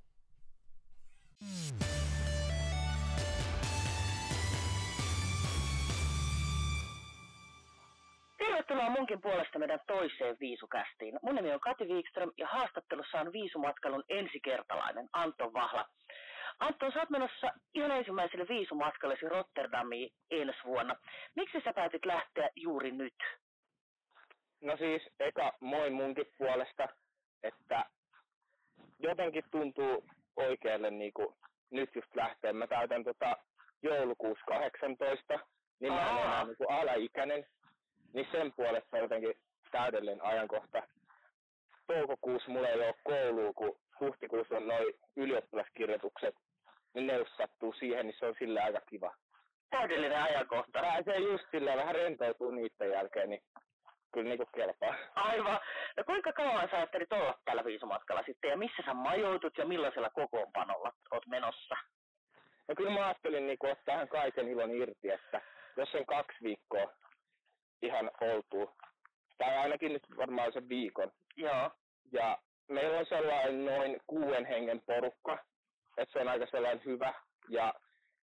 Tervetuloa 8.38 8.90
munkin 8.90 9.22
puolesta 9.22 9.60
meidän 9.60 9.80
toiseen 9.88 10.38
viisukästiin. 10.40 11.20
Mun 11.22 11.36
nimi 11.36 11.54
on 11.54 11.60
Kati 11.60 11.86
Wikström 11.86 12.32
ja 12.38 12.48
haastattelussa 12.48 13.20
on 13.20 13.34
viisumatkailun 13.34 14.04
ensikertalainen 14.10 15.10
Anton 15.14 15.54
Vahla. 15.54 15.86
Anton, 16.60 16.92
sä 16.92 17.00
oot 17.00 17.10
menossa 17.10 17.52
ihan 17.74 17.92
ensimmäiselle 17.92 18.46
viisumatkallesi 18.50 19.30
Rotterdamiin 19.30 20.10
ensi 20.32 20.60
vuonna. 20.66 20.96
Miksi 21.36 21.62
sä 21.64 21.74
päätit 21.74 22.06
lähteä 22.06 22.50
juuri 22.56 22.92
nyt? 22.92 23.16
No 24.62 24.78
siis 24.78 25.02
eka 25.20 25.54
moi 25.60 25.90
munkin 25.90 26.26
puolesta, 26.38 26.88
että 27.44 27.86
jotenkin 29.00 29.44
tuntuu 29.52 30.04
oikealle 30.36 30.92
niin 30.92 31.14
kuin 31.14 31.36
nyt 31.72 31.96
just 31.96 32.16
lähteä. 32.16 32.54
Mä 32.54 32.68
täytän 32.68 33.04
tota 33.04 33.38
joulukuussa 33.82 34.46
18, 34.46 35.40
niin 35.80 35.94
mä 35.94 36.12
olen 36.12 36.24
enää 36.24 36.46
niin 36.46 36.58
kuin 36.58 36.72
alaikäinen, 36.72 37.46
niin 38.14 38.28
sen 38.32 38.54
puolesta 38.54 38.98
jotenkin 38.98 39.34
täydellinen 39.72 40.26
ajankohta. 40.26 40.84
Toukokuussa 41.88 42.52
mulla 42.52 42.68
ei 42.68 42.76
ole 42.76 42.96
koulua, 43.04 43.54
kun 43.54 43.80
huhtikuussa 44.00 44.56
on 44.58 44.68
noin 44.68 44.94
ylioppilaskirjoitukset, 45.16 46.36
niin 46.94 47.08
ne 47.08 47.14
jos 47.14 47.38
sattuu 47.38 47.74
siihen, 47.74 48.06
niin 48.06 48.16
se 48.20 48.26
on 48.26 48.36
sillä 48.40 48.64
aika 48.64 48.82
kiva. 48.82 49.16
Täydellinen 49.70 50.24
ajankohta. 50.24 50.82
Pääsee 50.82 51.18
just 51.18 51.44
sillä 51.52 51.76
vähän 51.76 51.96
rentoutuu 51.96 52.52
niiden 52.52 52.90
jälkeen, 52.92 53.30
niin 53.30 53.42
kyllä 54.14 54.30
niinku 54.30 54.46
kelpaa. 54.56 54.96
Aivan. 55.16 55.60
No 55.98 56.04
kuinka 56.04 56.34
kauan 56.34 56.70
sä 56.70 56.78
ajattelit 56.78 57.14
olla 57.14 57.40
tällä 57.46 57.66
viisumatkalla 57.66 58.24
sitten 58.26 58.50
ja 58.50 58.58
missä 58.58 58.84
sä 58.86 58.94
majoitut 58.94 59.58
ja 59.58 59.66
millaisella 59.66 60.10
kokoonpanolla 60.10 60.94
oot 61.12 61.28
menossa? 61.28 61.76
No 62.68 62.76
kyllä 62.76 62.92
mä 62.92 63.06
ajattelin 63.06 63.48
niinku 63.48 63.68
ottaa 63.68 63.84
tähän 63.86 64.08
kaiken 64.08 64.48
ilon 64.48 64.72
irti, 64.72 65.12
että 65.12 65.42
jos 65.78 65.96
on 65.96 66.06
kaksi 66.06 66.38
viikkoa 66.44 66.94
ihan 67.82 68.12
oltu, 68.22 68.72
tai 69.38 69.58
ainakin 69.58 69.94
nyt 69.94 70.04
varmaan 70.18 70.54
sen 70.54 70.70
viikon. 70.70 71.12
Joo. 71.36 71.72
Ja 72.12 72.38
meillä 72.70 73.00
on 73.00 73.06
sellainen 73.06 73.66
noin 73.66 73.98
kuuden 74.08 74.46
hengen 74.46 74.82
porukka, 74.86 75.38
että 75.98 76.14
se 76.14 76.20
on 76.20 76.28
aika 76.28 76.46
sellainen 76.46 76.86
hyvä. 76.86 77.14
Ja 77.50 77.74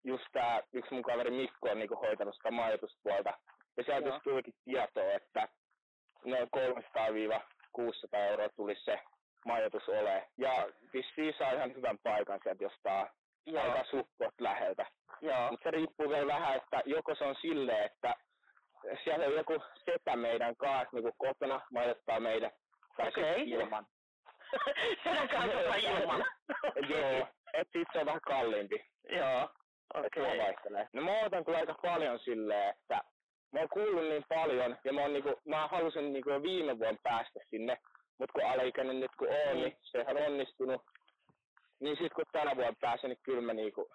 just 0.04 0.24
tää 0.32 0.62
yksi 0.72 0.94
mun 0.94 1.02
kaveri 1.02 1.30
Mikko 1.30 1.70
on 1.70 1.78
niinku 1.78 1.96
hoitanut 1.96 2.34
sitä 2.34 2.50
majoituspuolta. 2.50 3.38
Ja 3.76 3.84
sieltä 3.84 4.08
just 4.08 4.22
tulikin 4.24 4.54
tietoa, 4.64 5.12
että 5.12 5.48
noin 6.24 6.48
300-600 6.56 8.18
euroa 8.18 8.48
tulisi 8.56 8.84
se 8.84 9.00
majoitus 9.44 9.88
ole. 9.88 10.28
Ja 10.38 10.66
vissiin 10.92 11.34
saa 11.38 11.52
ihan 11.52 11.74
hyvän 11.74 11.98
paikan 12.02 12.40
sieltä 12.42 12.64
jostain 12.64 13.06
Joo. 13.46 13.62
aika 13.62 13.84
suppot 13.84 14.34
läheltä. 14.40 14.86
Mutta 15.50 15.64
se 15.64 15.70
riippuu 15.70 16.08
vielä 16.08 16.26
vähän, 16.26 16.56
että 16.56 16.82
joko 16.84 17.14
se 17.14 17.24
on 17.24 17.34
silleen, 17.40 17.84
että 17.84 18.14
siellä 19.04 19.26
on 19.26 19.34
joku 19.34 19.62
setä 19.84 20.16
meidän 20.16 20.56
kanssa 20.56 20.88
niin 20.92 21.02
kuin 21.02 21.14
kotona 21.18 21.60
majoittaa 21.72 22.20
meidän. 22.20 22.50
Tai 22.96 23.08
okay. 23.08 23.34
ilman. 23.36 23.86
Sedän 25.04 25.28
kanssa 25.28 25.74
ilman. 25.74 26.24
Joo, 26.90 27.26
et 27.52 27.68
sit 27.72 27.88
se 27.92 27.98
on 27.98 28.06
vähän 28.06 28.20
kalliimpi. 28.20 28.86
Joo, 29.08 29.48
okei. 29.94 30.40
Okay. 30.40 30.86
No 30.92 31.02
mä 31.02 31.20
otan 31.20 31.44
kyllä 31.44 31.58
aika 31.58 31.74
paljon 31.82 32.18
silleen, 32.18 32.68
että 32.68 33.00
mä 33.54 33.60
oon 33.60 33.68
kuullut 33.68 34.08
niin 34.08 34.24
paljon 34.28 34.76
ja 34.84 34.92
mä, 34.92 35.00
oon 35.00 35.12
niinku, 35.12 35.40
mä 35.44 35.68
halusin 35.68 36.12
niinku 36.12 36.30
jo 36.30 36.42
viime 36.42 36.78
vuonna 36.78 37.00
päästä 37.02 37.40
sinne, 37.50 37.78
mutta 38.18 38.32
kun 38.32 38.50
alaikäinen 38.50 39.00
nyt 39.00 39.10
kun 39.18 39.28
on, 39.28 39.56
niin 39.56 39.76
sehän 39.82 40.16
on 40.16 40.26
onnistunut. 40.26 40.82
Niin 41.80 41.96
sit 41.96 42.12
kun 42.12 42.24
tänä 42.32 42.56
vuonna 42.56 42.74
pääsen, 42.80 43.10
niin 43.10 43.18
kyllä 43.22 43.40
mä 43.40 43.52
niinku 43.52 43.88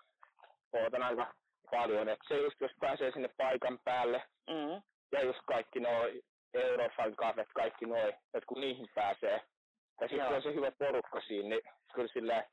ootan 0.73 1.03
aika 1.03 1.33
paljon. 1.71 2.09
Et 2.09 2.19
se 2.27 2.37
just 2.37 2.61
jos 2.61 2.71
pääsee 2.79 3.11
sinne 3.11 3.29
paikan 3.37 3.79
päälle 3.83 4.23
mm. 4.49 4.81
ja 5.11 5.25
just 5.25 5.39
kaikki 5.45 5.79
noi 5.79 6.21
Eurofan 6.53 7.15
kahvet, 7.15 7.47
kaikki 7.55 7.85
noi, 7.85 8.09
että 8.09 8.47
kun 8.47 8.61
niihin 8.61 8.87
pääsee. 8.95 9.41
Ja 10.01 10.07
sitten 10.07 10.27
on 10.27 10.41
se 10.41 10.53
hyvä 10.53 10.71
porukka 10.71 11.21
siinä, 11.21 11.49
niin 11.49 11.61
kyllä 11.93 12.07
silleen 12.13 12.43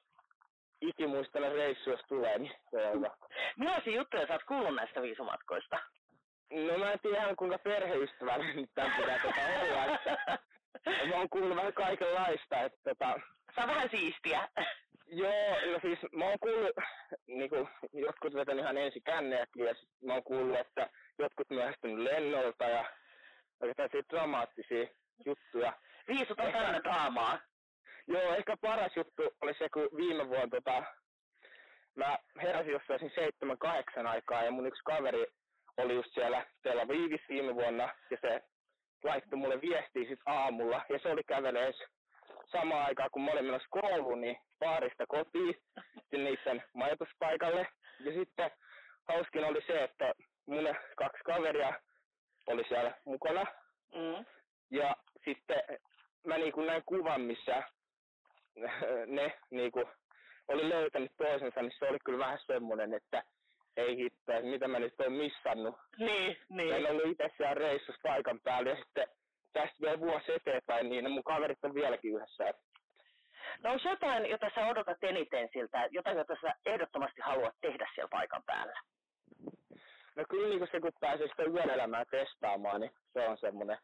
ikimuistella 0.81 1.49
reissu, 1.49 1.91
jos 1.91 2.01
tulee, 2.09 2.39
niin 2.39 2.53
se 2.71 2.87
on 2.87 2.95
hyvä. 2.95 3.11
Millaisia 3.59 3.97
juttuja 3.97 4.27
sä 4.27 4.33
oot 4.33 4.45
kuullut 4.49 4.75
näistä 4.75 5.03
viisumatkoista? 5.03 5.79
No 6.51 6.79
mä 6.79 6.93
en 6.93 7.01
tiedä 7.01 7.35
kuinka 7.39 7.59
perheystävällinen 7.59 8.57
nyt 8.57 8.71
tämän 8.75 8.93
pitää 8.97 9.19
tota 9.19 9.41
olla. 9.63 9.95
Että, 9.95 10.39
mä 11.09 11.17
oon 11.17 11.29
kuullut 11.31 11.57
vähän 11.57 11.73
kaikenlaista. 11.73 12.61
Että, 12.61 12.79
tota, 12.85 13.21
Se 13.55 13.61
on 13.61 13.69
vähän 13.69 13.91
siistiä. 13.91 14.49
Joo, 15.07 15.73
no 15.73 15.79
siis 15.83 15.99
mä 16.13 16.25
oon 16.25 16.39
kuullut, 16.41 16.71
niin 17.27 17.51
kuin, 17.51 17.69
jotkut 17.93 18.35
vetän 18.35 18.59
ihan 18.59 18.77
ensi 18.77 19.01
kännejäkin 19.01 19.65
ja 19.65 19.75
sit 19.75 19.89
mä 20.05 20.13
oon 20.13 20.23
kuullut, 20.23 20.59
että 20.59 20.91
jotkut 21.19 21.51
myöhästynyt 21.51 21.99
lennolta 21.99 22.65
ja 22.65 22.85
oikeastaan 23.61 24.03
dramaattisia 24.11 24.87
juttuja. 25.27 25.73
Viisut 26.09 26.41
on 26.41 26.53
tänne 26.53 26.81
draamaa. 26.83 27.39
Joo, 28.09 28.35
ehkä 28.35 28.57
paras 28.61 28.97
juttu 28.97 29.23
oli 29.41 29.55
se, 29.59 29.69
kun 29.69 29.89
viime 29.97 30.29
vuonna 30.29 30.49
tota, 30.51 30.85
mä 31.95 32.19
heräsin 32.43 32.73
jossain 32.73 33.11
seitsemän 33.15 33.59
kahdeksan 33.59 34.07
aikaa 34.07 34.43
ja 34.43 34.51
mun 34.51 34.67
yksi 34.67 34.83
kaveri 34.85 35.27
oli 35.77 35.95
just 35.95 36.15
siellä 36.15 36.47
Tel 36.63 36.79
Avivissa 36.79 37.27
viime 37.29 37.55
vuonna 37.55 37.95
ja 38.11 38.17
se 38.21 38.43
laittoi 39.05 39.39
mulle 39.39 39.61
viestiä 39.61 40.09
sit 40.09 40.21
aamulla 40.27 40.83
ja 40.89 40.99
se 40.99 41.09
oli 41.09 41.23
kävelees 41.25 41.77
samaan 42.47 42.87
aikaan 42.87 43.11
kun 43.11 43.23
mä 43.23 43.31
olin 43.31 43.45
menossa 43.45 43.69
kouluun, 43.71 44.21
niin 44.21 44.37
baarista 44.59 45.07
kotiin 45.07 45.55
niiden 46.13 46.63
majoituspaikalle. 46.75 47.69
Ja 48.01 48.13
sitten 48.13 48.51
hauskin 49.09 49.45
oli 49.45 49.63
se, 49.67 49.85
että 49.85 50.13
mun 50.47 50.75
kaksi 50.97 51.23
kaveria 51.25 51.81
oli 52.47 52.65
siellä 52.69 52.95
mukana. 53.05 53.45
Mm. 53.95 54.25
Ja 54.71 54.97
sitten 55.25 55.63
mä 56.27 56.39
niinku 56.39 56.61
näin 56.61 56.83
kuvan, 56.87 57.21
missä 57.21 57.63
ne 59.17 59.39
niinku 59.51 59.89
oli 60.49 60.69
löytänyt 60.69 61.13
toisensa, 61.17 61.63
niin 61.63 61.73
se 61.79 61.89
oli 61.89 61.99
kyllä 62.05 62.19
vähän 62.19 62.39
semmoinen, 62.47 62.95
että 62.95 63.23
ei 63.77 63.97
hitto, 63.97 64.33
että 64.33 64.51
mitä 64.51 64.69
mä 64.69 64.79
nyt 64.79 65.01
oon 65.01 65.13
missannut. 65.13 65.75
Niin, 65.99 66.37
niin. 66.49 66.75
En 66.75 66.91
ollut 66.91 67.07
itse 67.07 67.31
siellä 67.37 67.55
reissussa 67.55 68.01
paikan 68.03 68.41
päällä 68.41 68.71
ja 68.71 68.77
sitten 68.77 69.09
tästä 69.53 69.77
vielä 69.81 70.01
vuosi 70.01 70.33
eteenpäin, 70.33 70.89
niin 70.89 71.11
mun 71.11 71.25
kaverit 71.25 71.65
on 71.65 71.75
vieläkin 71.75 72.15
yhdessä. 72.15 72.55
No 73.63 73.73
onko 73.73 73.89
jotain, 73.89 74.27
jota 74.31 74.51
sä 74.55 74.67
odotat 74.67 75.05
eniten 75.05 75.49
siltä, 75.53 75.89
jotain, 75.91 76.19
jota 76.19 76.37
sä 76.41 76.55
ehdottomasti 76.67 77.21
haluat 77.21 77.55
tehdä 77.61 77.89
siellä 77.95 78.09
paikan 78.09 78.43
päällä? 78.47 78.81
No 80.17 80.25
kyllä 80.31 80.49
niin 80.49 80.69
se, 80.71 80.81
kun 80.81 80.93
pääsee 81.01 81.29
sitä 81.29 81.43
yönelämää 81.43 82.05
testaamaan, 82.05 82.81
niin 82.81 82.91
se 83.13 83.29
on 83.29 83.39
semmoinen, 83.39 83.79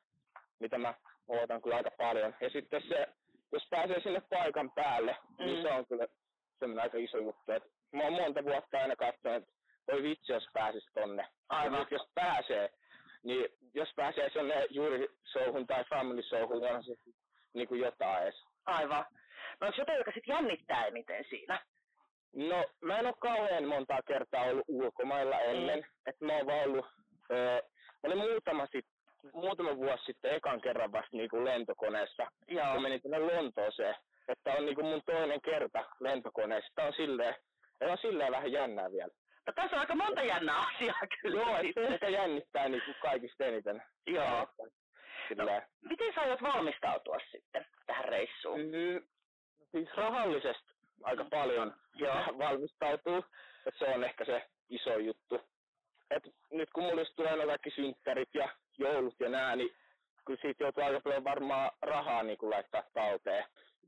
mitä 0.61 0.79
mä 0.79 0.95
ootan 1.29 1.63
kyllä 1.63 1.77
aika 1.77 1.91
paljon. 1.91 2.35
Ja 2.41 2.51
sitten 2.51 2.83
se, 2.89 3.07
jos 3.53 3.67
pääsee 3.71 4.01
sinne 4.01 4.23
paikan 4.31 4.71
päälle, 4.71 5.17
niin 5.39 5.39
mm. 5.39 5.45
niin 5.47 5.63
se 5.63 5.73
on 5.73 5.87
kyllä 5.87 6.07
semmoinen 6.59 6.83
aika 6.83 6.99
iso 6.99 7.19
juttu. 7.19 7.53
Et 7.53 7.63
mä 7.93 8.03
oon 8.03 8.13
monta 8.13 8.45
vuotta 8.45 8.79
aina 8.79 8.97
katsonut, 8.97 9.37
että 9.37 9.53
voi 9.93 10.03
vitsi, 10.03 10.33
jos 10.33 10.49
pääsis 10.53 10.89
tonne. 10.95 11.29
Aivan. 11.49 11.81
Ja 11.81 11.87
jos 11.91 12.09
pääsee, 12.15 12.71
niin 13.23 13.49
jos 13.75 13.89
pääsee 13.97 14.31
sinne 14.31 14.67
juuri 14.71 15.09
showhun 15.33 15.67
tai 15.67 15.85
family 15.85 16.23
showhun, 16.23 16.61
niin 16.61 16.75
on 16.75 16.85
se 16.85 16.95
niin 17.55 17.69
kuin 17.69 17.81
jotain 17.81 18.23
edes. 18.23 18.43
Aivan. 18.67 19.05
No 19.61 19.67
onko 19.67 19.79
jotain, 19.79 19.99
joka 19.99 20.13
sitten 20.15 20.35
jännittää 20.35 20.87
eniten 20.87 21.25
siinä? 21.29 21.61
No, 22.37 22.65
mä 22.81 22.99
en 22.99 23.07
ole 23.07 23.15
kauhean 23.19 23.65
montaa 23.65 24.03
kertaa 24.07 24.45
ollut 24.45 24.65
ulkomailla 24.69 25.41
ennen. 25.41 25.79
Mm. 25.79 25.87
Että 26.07 26.25
mä 26.25 26.33
oon 26.37 26.47
vaan 26.47 26.65
ollut, 26.65 26.87
öö, 27.31 27.61
mä 28.03 28.07
olin 28.07 28.19
muutama, 28.19 28.67
sit, 28.67 28.87
muutama 29.33 29.77
vuosi 29.77 30.05
sitten 30.05 30.35
ekan 30.35 30.61
kerran 30.61 30.93
vasta 30.93 31.17
niinku 31.17 31.45
lentokoneessa. 31.45 32.27
Joo. 32.49 32.75
Mä 32.75 32.81
menin 32.81 33.03
tänne 33.03 33.19
Lontooseen. 33.19 33.95
Että 34.29 34.53
on 34.53 34.67
niinku 34.67 34.83
mun 34.83 35.03
toinen 35.07 35.41
kerta 35.41 35.85
lentokoneessa. 36.01 36.73
Tää 36.75 36.87
on 36.87 36.93
silleen, 36.93 37.35
on 37.81 37.99
silleen 37.99 38.33
vähän 38.33 38.53
jännää 38.53 38.93
vielä. 38.93 39.13
No 39.47 39.53
tässä 39.55 39.77
on 39.77 39.81
aika 39.81 39.95
monta 39.95 40.23
jännää 40.23 40.59
asiaa 40.59 41.01
kyllä. 41.23 41.41
Joo, 41.41 41.73
se 41.75 41.95
ehkä 41.95 42.09
jännittää 42.09 42.69
niin 42.69 42.83
kuin 42.85 42.97
kaikista 43.03 43.45
eniten. 43.45 43.83
Joo. 44.07 44.49
No, 45.37 45.45
miten 45.81 46.15
sä 46.15 46.21
aiot 46.21 46.43
valmistautua 46.43 47.19
sitten 47.31 47.67
tähän 47.87 48.05
reissuun? 48.05 48.61
Mm, 48.61 49.07
siis 49.71 49.97
rahallisesti 49.97 50.73
aika 51.03 51.25
paljon 51.25 51.75
Joo. 51.95 52.15
valmistautuu. 52.39 53.25
Et 53.67 53.75
se 53.79 53.85
on 53.85 54.05
ehkä 54.05 54.25
se 54.25 54.47
iso 54.69 54.99
juttu. 54.99 55.41
Et 56.11 56.23
nyt 56.51 56.71
kun 56.75 56.85
mulla 56.85 57.05
tulee 57.17 57.47
kaikki 57.47 57.71
synttärit 57.71 58.35
ja 58.35 58.49
joulut 58.79 59.21
ja 59.21 59.29
nää, 59.29 59.57
niin 59.57 59.77
kyllä 60.27 60.41
siitä 60.41 60.65
joutuu 60.65 60.85
aika 60.85 61.01
paljon 61.01 61.25
varmaan 61.25 61.71
rahaa 61.83 62.23
niin 62.23 62.39
laittaa 62.43 62.83
talteen. 62.95 63.45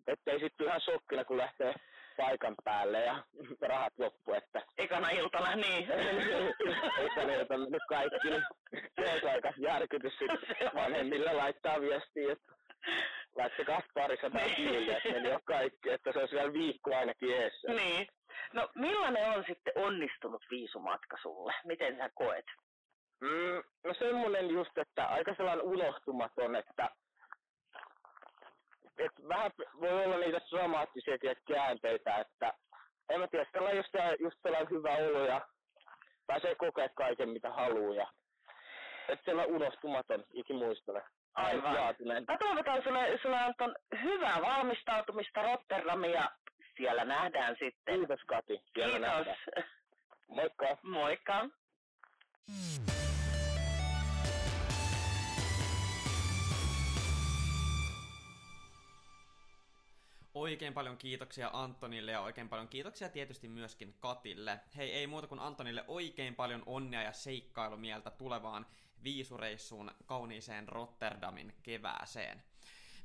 Ettei 0.07 0.41
sitten 0.41 0.67
ihan 0.67 0.81
shokkina, 0.81 1.25
kun 1.25 1.39
lähtee 1.39 1.75
paikan 2.17 2.55
päälle 2.65 3.05
ja 3.05 3.25
rahat 3.69 3.93
loppu. 3.99 4.33
Että... 4.33 4.63
Ekana 4.79 5.11
iltana, 5.11 5.57
niin. 5.57 5.91
Ekana 7.07 7.33
iltana 7.35 7.67
nyt 7.67 7.83
kaikki. 7.89 8.31
Niin 8.31 8.43
se 8.95 9.27
on 9.27 9.33
aika 9.33 9.53
järkytys 9.57 10.19
sitten 10.19 10.71
vanhemmille 10.75 11.33
laittaa 11.33 11.81
viestiä, 11.81 12.33
että 12.33 12.53
laittakaa 13.37 13.83
parisataa 13.95 14.49
kiinni, 14.57 14.91
että 14.91 15.09
meni 15.09 15.29
jo 15.29 15.41
kaikki, 15.45 15.91
että 15.91 16.13
se 16.13 16.19
olisi 16.19 16.35
vielä 16.35 16.53
viikko 16.53 16.97
ainakin 16.97 17.35
eessä. 17.35 17.73
Niin. 17.73 18.07
No 18.53 18.69
millainen 18.75 19.31
on 19.31 19.45
sitten 19.47 19.73
onnistunut 19.77 20.43
viisumatka 20.51 21.17
sulle? 21.23 21.55
Miten 21.65 21.97
sä 21.97 22.11
koet? 22.15 22.45
Mm, 23.21 23.63
no 23.85 23.95
semmoinen 23.95 24.51
just, 24.51 24.79
että 24.79 25.07
aika 25.07 25.35
sellainen 25.35 25.65
unohtumaton, 25.65 26.57
että 26.57 26.91
et 28.99 29.29
vähän 29.29 29.51
voi 29.81 30.05
olla 30.05 30.19
niitä 30.19 30.41
dramaattisia 30.51 31.19
käänteitä, 31.49 32.17
että 32.17 32.53
en 33.09 33.21
mä 33.21 33.29
tiedä, 33.29 33.47
sellainen 33.53 33.77
just, 33.77 33.95
just 34.19 34.37
sellainen 34.43 34.71
hyvä 34.71 34.91
olo 34.91 35.27
ja 35.27 35.41
pääsee 36.27 36.55
kokea 36.55 36.89
kaiken 36.89 37.29
mitä 37.29 37.51
haluaa 37.51 37.95
ja 37.95 38.07
että 39.09 39.25
sellainen 39.25 39.55
unohtumaton 39.55 40.25
ikimuistone. 40.33 41.03
Aivan. 41.35 41.95
Mä 42.29 42.39
toivotan 42.39 42.83
sulle, 42.83 43.19
sulle 43.23 43.39
Anton 43.39 43.75
hyvää 44.03 44.41
valmistautumista 44.43 45.43
Rotterdamia. 45.43 46.29
Siellä 46.77 47.05
nähdään 47.05 47.57
sitten. 47.59 47.99
Kiitos 47.99 48.21
Kati. 48.27 48.63
Siellä 48.75 48.99
Kiitos. 48.99 49.27
Nähdään. 49.27 49.37
Moikka. 50.29 50.79
Moikka. 50.83 51.49
Oikein 60.35 60.75
paljon 60.75 60.97
kiitoksia 60.97 61.51
Antonille 61.53 62.13
ja 62.13 62.21
oikein 62.21 62.49
paljon 62.49 62.69
kiitoksia 62.69 63.09
tietysti 63.09 63.49
myöskin 63.49 63.95
Katille. 64.01 64.61
Hei, 64.77 64.93
ei 64.93 65.07
muuta 65.07 65.27
kuin 65.27 65.41
Antonille 65.41 65.85
oikein 65.89 66.35
paljon 66.35 66.63
onnea 66.67 67.03
ja 67.03 67.13
seikkailumieltä 67.13 68.11
tulevaan 68.11 68.67
viisureissuun 69.05 69.91
kauniiseen 70.07 70.69
Rotterdamin 70.69 71.55
kevääseen. 71.63 72.43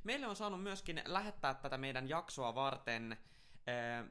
Meille 0.04 0.26
on 0.26 0.36
saanut 0.36 0.62
myöskin 0.62 1.02
lähettää 1.06 1.54
tätä 1.54 1.78
meidän 1.78 2.08
jaksoa 2.08 2.54
varten 2.54 3.16
ää, 3.66 4.04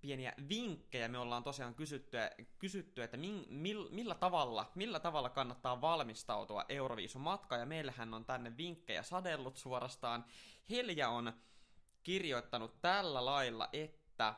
pieniä 0.00 0.32
vinkkejä. 0.48 1.08
Me 1.08 1.18
ollaan 1.18 1.42
tosiaan 1.42 1.74
kysytty, 1.74 2.16
kysytty 2.58 3.02
että 3.02 3.16
min, 3.16 3.46
mil, 3.48 3.88
millä, 3.90 4.14
tavalla, 4.14 4.72
millä 4.74 5.00
tavalla 5.00 5.28
kannattaa 5.28 5.80
valmistautua 5.80 6.64
Euroviisun 6.68 7.22
matkaan, 7.22 7.60
ja 7.60 7.66
meillähän 7.66 8.14
on 8.14 8.24
tänne 8.24 8.56
vinkkejä 8.56 9.02
sadellut 9.02 9.56
suorastaan. 9.56 10.24
Helja 10.70 11.08
on 11.08 11.32
kirjoittanut 12.04 12.80
tällä 12.80 13.24
lailla, 13.24 13.68
että 13.72 14.34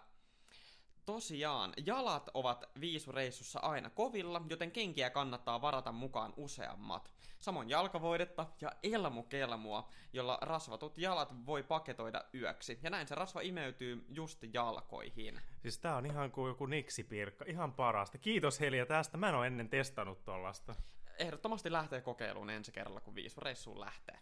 Tosiaan, 1.06 1.72
jalat 1.86 2.30
ovat 2.34 2.64
viisureissussa 2.80 3.60
aina 3.60 3.90
kovilla, 3.90 4.42
joten 4.50 4.70
kenkiä 4.70 5.10
kannattaa 5.10 5.62
varata 5.62 5.92
mukaan 5.92 6.32
useammat. 6.36 7.12
Samoin 7.40 7.70
jalkavoidetta 7.70 8.46
ja 8.60 8.72
elmukelmua, 8.82 9.88
jolla 10.12 10.38
rasvatut 10.42 10.98
jalat 10.98 11.46
voi 11.46 11.62
paketoida 11.62 12.24
yöksi. 12.34 12.78
Ja 12.82 12.90
näin 12.90 13.08
se 13.08 13.14
rasva 13.14 13.40
imeytyy 13.40 14.04
just 14.08 14.44
jalkoihin. 14.52 15.40
Siis 15.62 15.78
tää 15.78 15.96
on 15.96 16.06
ihan 16.06 16.30
kuin 16.30 16.48
joku 16.48 16.66
niksipirkka, 16.66 17.44
ihan 17.48 17.72
parasta. 17.72 18.18
Kiitos 18.18 18.60
Helja 18.60 18.86
tästä, 18.86 19.16
mä 19.16 19.28
en 19.28 19.34
ole 19.34 19.46
ennen 19.46 19.68
testannut 19.68 20.24
tollasta. 20.24 20.74
Ehdottomasti 21.18 21.72
lähtee 21.72 22.00
kokeiluun 22.00 22.50
ensi 22.50 22.72
kerralla, 22.72 23.00
kun 23.00 23.14
viisureissuun 23.14 23.80
lähtee. 23.80 24.18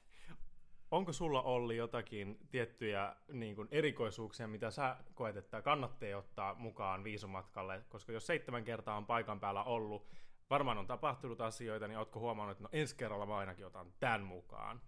Onko 0.94 1.12
sulla 1.12 1.42
Olli 1.42 1.76
jotakin 1.76 2.38
tiettyjä 2.50 3.16
niin 3.32 3.56
kuin 3.56 3.68
erikoisuuksia, 3.70 4.48
mitä 4.48 4.70
sä 4.70 4.96
koet, 5.14 5.36
että 5.36 5.62
kannattaa 5.62 6.18
ottaa 6.18 6.54
mukaan 6.54 7.04
viisumatkalle? 7.04 7.84
Koska 7.88 8.12
jos 8.12 8.26
seitsemän 8.26 8.64
kertaa 8.64 8.96
on 8.96 9.06
paikan 9.06 9.40
päällä 9.40 9.64
ollut, 9.64 10.06
varmaan 10.50 10.78
on 10.78 10.86
tapahtunut 10.86 11.40
asioita, 11.40 11.88
niin 11.88 11.98
ootko 11.98 12.20
huomannut, 12.20 12.52
että 12.52 12.62
no 12.62 12.68
ensi 12.72 12.96
kerralla 12.96 13.26
mä 13.26 13.36
ainakin 13.36 13.66
otan 13.66 13.92
tämän 14.00 14.22
mukaan? 14.22 14.80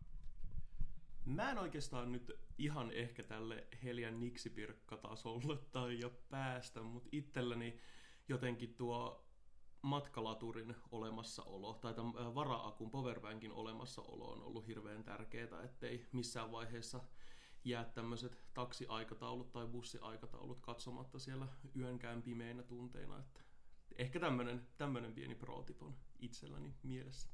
Mä 1.25 1.51
en 1.51 1.59
oikeastaan 1.59 2.13
nyt 2.13 2.41
ihan 2.59 2.93
ehkä 2.93 3.23
tälle 3.23 3.67
Helian 3.85 4.21
niksipirkkatasolle 4.21 5.59
tai 5.73 6.01
jo 6.01 6.13
päästä, 6.31 6.83
mutta 6.83 7.09
itselläni 7.13 7.79
jotenkin 8.29 8.75
tuo 8.75 9.26
matkalaturin 9.87 10.77
olemassaolo 10.91 11.75
tai 11.75 11.95
tämän 11.95 12.35
vara-akun 12.35 12.91
powerbankin 12.91 13.53
olemassaolo 13.53 14.33
on 14.33 14.43
ollut 14.43 14.67
hirveän 14.67 15.05
tärkeää, 15.05 15.63
ettei 15.65 16.07
missään 16.13 16.53
vaiheessa 16.53 17.01
jää 17.65 17.85
tämmöiset 17.85 18.39
taksiaikataulut 18.55 19.53
tai 19.53 19.67
bussiaikataulut 19.67 20.61
katsomatta 20.61 21.19
siellä 21.19 21.49
yönkään 21.77 22.23
pimeinä 22.23 22.63
tunteina. 22.63 23.19
Että 23.19 23.41
ehkä 23.97 24.21
tämmöinen, 24.21 24.67
tämmöinen 24.77 25.15
pieni 25.15 25.35
pro-tip 25.35 25.83
on 25.83 25.97
itselläni 26.19 26.75
mielessä. 26.83 27.29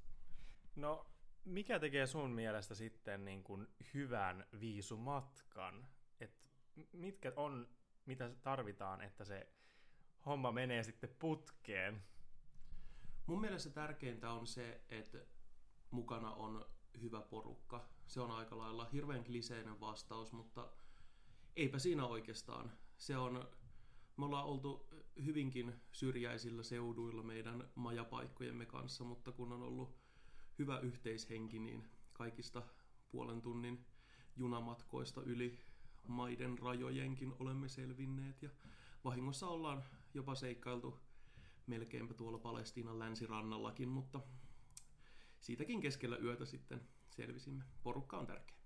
No, 0.77 1.07
mikä 1.45 1.79
tekee 1.79 2.07
sun 2.07 2.31
mielestä 2.31 2.75
sitten 2.75 3.25
niin 3.25 3.43
kuin 3.45 3.69
hyvän 3.95 4.47
viisumatkan? 4.61 5.87
Et 6.21 6.31
mitkä 6.93 7.33
on, 7.37 7.69
mitä 8.07 8.31
tarvitaan, 8.43 9.01
että 9.01 9.25
se 9.25 9.49
homma 10.27 10.53
menee 10.53 10.83
sitten 10.83 11.11
putkeen? 11.19 12.03
Mun 13.27 13.41
mielestä 13.41 13.71
tärkeintä 13.71 14.31
on 14.31 14.47
se, 14.47 14.81
että 14.89 15.19
mukana 15.91 16.33
on 16.33 16.67
hyvä 17.01 17.21
porukka. 17.21 17.89
Se 18.07 18.21
on 18.21 18.31
aika 18.31 18.59
lailla 18.59 18.89
hirveän 18.93 19.25
kliseinen 19.25 19.81
vastaus, 19.81 20.33
mutta 20.33 20.69
eipä 21.57 21.79
siinä 21.79 22.07
oikeastaan. 22.07 22.73
Se 22.99 23.17
on, 23.17 23.49
me 24.17 24.25
ollaan 24.25 24.47
oltu 24.47 24.89
hyvinkin 25.25 25.75
syrjäisillä 25.93 26.63
seuduilla 26.63 27.23
meidän 27.23 27.71
majapaikkojemme 27.75 28.67
kanssa, 28.67 29.05
mutta 29.05 29.33
kun 29.33 29.53
on 29.53 29.63
ollut 29.63 29.97
hyvä 30.59 30.79
yhteishenki, 30.79 31.59
niin 31.59 31.91
kaikista 32.13 32.63
puolen 33.11 33.43
tunnin 33.43 33.87
junamatkoista 34.37 35.23
yli 35.23 35.59
maiden 36.09 36.59
rajojenkin 36.59 37.35
olemme 37.39 37.69
selvinneet 37.69 38.43
ja 38.43 38.51
vahingossa 39.05 39.49
ollaan 39.49 39.85
jopa 40.15 40.35
seikkailtu 40.35 41.01
melkeinpä 41.67 42.15
tuolla 42.15 42.39
Palestiinan 42.39 42.99
länsirannallakin, 42.99 43.89
mutta 43.89 44.21
siitäkin 45.41 45.81
keskellä 45.81 46.17
yötä 46.17 46.45
sitten 46.45 46.89
selvisimme. 47.11 47.65
Porukka 47.83 48.19
on 48.19 48.27
tärkeä. 48.27 48.57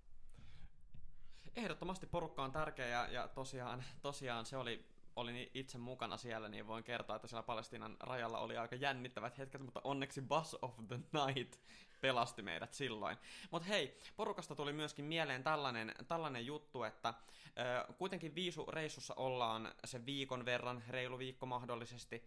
Ehdottomasti 1.56 2.06
porukka 2.06 2.44
on 2.44 2.52
tärkeä 2.52 2.86
ja, 2.86 3.06
ja 3.06 3.28
tosiaan, 3.28 3.84
tosiaan 4.02 4.46
se 4.46 4.56
oli 4.56 4.84
olin 5.16 5.50
itse 5.54 5.78
mukana 5.78 6.16
siellä, 6.16 6.48
niin 6.48 6.66
voin 6.66 6.84
kertoa, 6.84 7.16
että 7.16 7.28
siellä 7.28 7.42
Palestiinan 7.42 7.96
rajalla 8.00 8.38
oli 8.38 8.56
aika 8.56 8.76
jännittävät 8.76 9.38
hetket, 9.38 9.60
mutta 9.60 9.80
onneksi 9.84 10.22
Bus 10.22 10.56
of 10.62 10.74
the 10.88 10.96
Night 10.96 11.60
pelasti 12.00 12.42
meidät 12.42 12.74
silloin. 12.74 13.16
Mutta 13.50 13.68
hei, 13.68 13.98
porukasta 14.16 14.54
tuli 14.54 14.72
myöskin 14.72 15.04
mieleen 15.04 15.42
tällainen, 15.42 15.94
tällainen 16.08 16.46
juttu, 16.46 16.82
että 16.82 17.14
ö, 17.88 17.92
kuitenkin 17.92 18.34
viisureissussa 18.34 19.14
ollaan 19.14 19.74
se 19.84 20.06
viikon 20.06 20.44
verran, 20.44 20.82
reilu 20.88 21.18
viikko 21.18 21.46
mahdollisesti, 21.46 22.24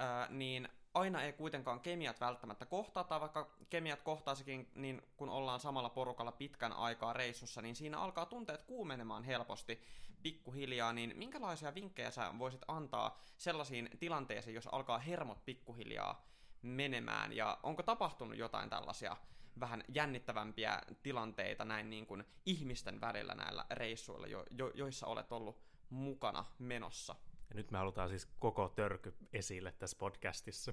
ää, 0.00 0.26
niin 0.30 0.68
aina 0.94 1.22
ei 1.22 1.32
kuitenkaan 1.32 1.80
kemiat 1.80 2.20
välttämättä 2.20 2.66
kohtaa, 2.66 3.04
tai 3.04 3.20
vaikka 3.20 3.50
kemiat 3.70 4.02
kohtaisikin, 4.02 4.70
niin 4.74 5.02
kun 5.16 5.28
ollaan 5.28 5.60
samalla 5.60 5.88
porukalla 5.88 6.32
pitkän 6.32 6.72
aikaa 6.72 7.12
reissussa, 7.12 7.62
niin 7.62 7.76
siinä 7.76 7.98
alkaa 7.98 8.26
tunteet 8.26 8.62
kuumenemaan 8.62 9.24
helposti 9.24 9.82
pikkuhiljaa, 10.22 10.92
niin 10.92 11.12
minkälaisia 11.16 11.74
vinkkejä 11.74 12.10
sä 12.10 12.32
voisit 12.38 12.62
antaa 12.68 13.18
sellaisiin 13.36 13.90
tilanteisiin, 14.00 14.54
jos 14.54 14.66
alkaa 14.66 14.98
hermot 14.98 15.44
pikkuhiljaa 15.44 16.24
menemään, 16.62 17.32
ja 17.32 17.58
onko 17.62 17.82
tapahtunut 17.82 18.36
jotain 18.36 18.70
tällaisia 18.70 19.16
vähän 19.60 19.84
jännittävämpiä 19.88 20.82
tilanteita 21.02 21.64
näin 21.64 21.90
niin 21.90 22.06
kuin 22.06 22.24
ihmisten 22.46 23.00
välillä 23.00 23.34
näillä 23.34 23.64
reissuilla, 23.70 24.26
jo, 24.26 24.44
jo, 24.50 24.70
joissa 24.74 25.06
olet 25.06 25.32
ollut 25.32 25.62
mukana 25.90 26.44
menossa? 26.58 27.16
Ja 27.50 27.56
nyt 27.56 27.70
me 27.70 27.78
halutaan 27.78 28.08
siis 28.08 28.26
koko 28.38 28.68
törky 28.68 29.14
esille 29.32 29.72
tässä 29.72 29.96
podcastissa. 29.98 30.72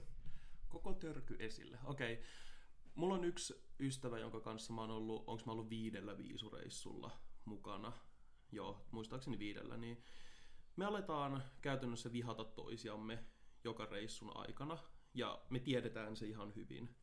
Koko 0.69 0.93
törky 0.93 1.35
esille, 1.39 1.77
okei. 1.83 2.13
Okay. 2.13 2.25
Mulla 2.95 3.15
on 3.15 3.23
yksi 3.23 3.53
ystävä, 3.79 4.19
jonka 4.19 4.39
kanssa 4.39 4.73
mä 4.73 4.81
oon 4.81 4.91
ollut, 4.91 5.23
onko 5.27 5.43
mä 5.45 5.51
ollut 5.51 5.69
viidellä 5.69 6.17
viisureissulla 6.17 7.11
mukana. 7.45 7.93
Joo, 8.51 8.87
muistaakseni 8.91 9.39
viidellä, 9.39 9.77
niin 9.77 10.03
me 10.75 10.85
aletaan 10.85 11.43
käytännössä 11.61 12.11
vihata 12.11 12.45
toisiamme 12.45 13.23
joka 13.63 13.85
reissun 13.85 14.37
aikana, 14.37 14.77
ja 15.13 15.41
me 15.49 15.59
tiedetään 15.59 16.15
se 16.15 16.25
ihan 16.25 16.55
hyvin. 16.55 16.95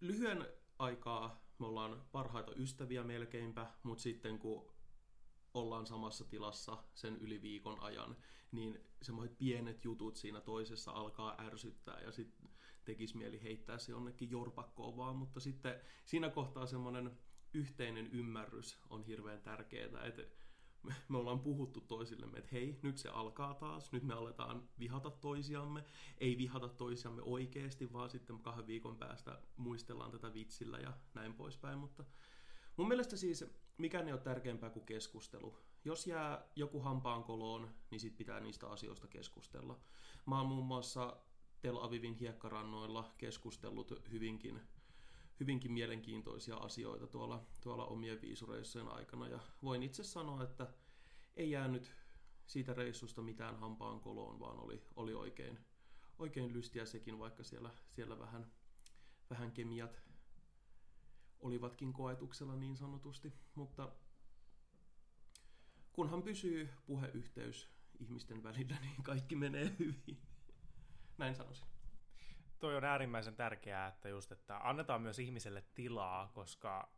Lyhyen 0.00 0.46
aikaa 0.78 1.48
me 1.58 1.66
ollaan 1.66 2.06
parhaita 2.12 2.52
ystäviä 2.54 3.04
melkeinpä, 3.04 3.66
mutta 3.82 4.02
sitten 4.02 4.38
kun 4.38 4.72
ollaan 5.54 5.86
samassa 5.86 6.24
tilassa 6.24 6.84
sen 6.94 7.16
yli 7.16 7.42
viikon 7.42 7.80
ajan, 7.80 8.16
niin 8.52 8.80
semmoiset 9.02 9.38
pienet 9.38 9.84
jutut 9.84 10.16
siinä 10.16 10.40
toisessa 10.40 10.90
alkaa 10.90 11.34
ärsyttää 11.38 12.00
ja 12.00 12.12
sitten 12.12 12.50
tekisi 12.84 13.16
mieli 13.16 13.42
heittää 13.42 13.78
se 13.78 13.92
jonnekin 13.92 14.30
jorpakkoon 14.30 14.96
vaan, 14.96 15.16
mutta 15.16 15.40
sitten 15.40 15.80
siinä 16.04 16.30
kohtaa 16.30 16.66
semmoinen 16.66 17.18
yhteinen 17.54 18.06
ymmärrys 18.06 18.78
on 18.90 19.02
hirveän 19.02 19.42
tärkeää, 19.42 20.04
että 20.04 20.22
me 21.08 21.18
ollaan 21.18 21.40
puhuttu 21.40 21.80
toisillemme, 21.80 22.38
että 22.38 22.50
hei, 22.52 22.78
nyt 22.82 22.98
se 22.98 23.08
alkaa 23.08 23.54
taas, 23.54 23.92
nyt 23.92 24.02
me 24.02 24.14
aletaan 24.14 24.68
vihata 24.78 25.10
toisiamme, 25.10 25.84
ei 26.18 26.38
vihata 26.38 26.68
toisiamme 26.68 27.22
oikeasti, 27.22 27.92
vaan 27.92 28.10
sitten 28.10 28.38
kahden 28.38 28.66
viikon 28.66 28.96
päästä 28.96 29.42
muistellaan 29.56 30.10
tätä 30.10 30.34
vitsillä 30.34 30.78
ja 30.78 30.92
näin 31.14 31.34
poispäin, 31.34 31.78
mutta 31.78 32.04
mun 32.76 32.88
mielestä 32.88 33.16
siis 33.16 33.44
mikään 33.78 34.06
ei 34.06 34.12
ole 34.12 34.20
tärkeämpää 34.20 34.70
kuin 34.70 34.86
keskustelu. 34.86 35.58
Jos 35.84 36.06
jää 36.06 36.44
joku 36.56 36.80
hampaan 36.80 37.24
koloon, 37.24 37.74
niin 37.90 38.00
sit 38.00 38.16
pitää 38.16 38.40
niistä 38.40 38.68
asioista 38.68 39.06
keskustella. 39.06 39.80
Mä 40.26 40.38
oon 40.38 40.48
muun 40.48 40.66
muassa 40.66 41.16
Tel 41.60 41.76
Avivin 41.76 42.14
hiekkarannoilla 42.14 43.14
keskustellut 43.18 44.10
hyvinkin, 44.10 44.60
hyvinkin 45.40 45.72
mielenkiintoisia 45.72 46.56
asioita 46.56 47.06
tuolla, 47.06 47.46
tuolla 47.60 47.86
omien 47.86 48.20
viisureissujen 48.20 48.88
aikana. 48.88 49.28
Ja 49.28 49.38
voin 49.62 49.82
itse 49.82 50.02
sanoa, 50.02 50.42
että 50.42 50.66
ei 51.36 51.50
jäänyt 51.50 51.94
siitä 52.46 52.74
reissusta 52.74 53.22
mitään 53.22 53.56
hampaan 53.56 54.00
koloon, 54.00 54.40
vaan 54.40 54.60
oli, 54.60 54.82
oli 54.96 55.14
oikein, 55.14 55.58
oikein 56.18 56.52
lystiä 56.52 56.86
sekin, 56.86 57.18
vaikka 57.18 57.42
siellä, 57.42 57.70
siellä 57.88 58.18
vähän, 58.18 58.52
vähän 59.30 59.52
kemiat 59.52 60.07
olivatkin 61.40 61.92
koetuksella 61.92 62.56
niin 62.56 62.76
sanotusti. 62.76 63.32
Mutta 63.54 63.92
kunhan 65.92 66.22
pysyy 66.22 66.68
puheyhteys 66.86 67.68
ihmisten 67.98 68.42
välillä, 68.42 68.76
niin 68.82 69.02
kaikki 69.02 69.36
menee 69.36 69.76
hyvin. 69.78 70.22
Näin 71.18 71.34
sanoisin. 71.34 71.66
Toi 72.58 72.76
on 72.76 72.84
äärimmäisen 72.84 73.36
tärkeää, 73.36 73.88
että 73.88 74.08
just, 74.08 74.32
että 74.32 74.58
annetaan 74.58 75.02
myös 75.02 75.18
ihmiselle 75.18 75.64
tilaa, 75.74 76.30
koska 76.34 76.92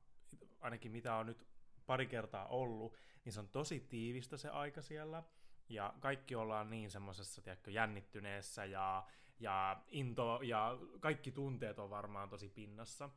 ainakin 0.60 0.92
mitä 0.92 1.14
on 1.14 1.26
nyt 1.26 1.46
pari 1.86 2.06
kertaa 2.06 2.46
ollut, 2.46 2.96
niin 3.24 3.32
se 3.32 3.40
on 3.40 3.48
tosi 3.48 3.80
tiivistä 3.80 4.36
se 4.36 4.48
aika 4.48 4.82
siellä. 4.82 5.22
Ja 5.68 5.94
kaikki 6.00 6.34
ollaan 6.34 6.70
niin 6.70 6.90
semmoisessa, 6.90 7.42
tiedätkö, 7.42 7.70
jännittyneessä 7.70 8.64
ja, 8.64 9.06
ja 9.40 9.82
into 9.88 10.40
ja 10.42 10.78
kaikki 11.00 11.32
tunteet 11.32 11.78
on 11.78 11.90
varmaan 11.90 12.28
tosi 12.28 12.48
pinnassa. 12.48 13.10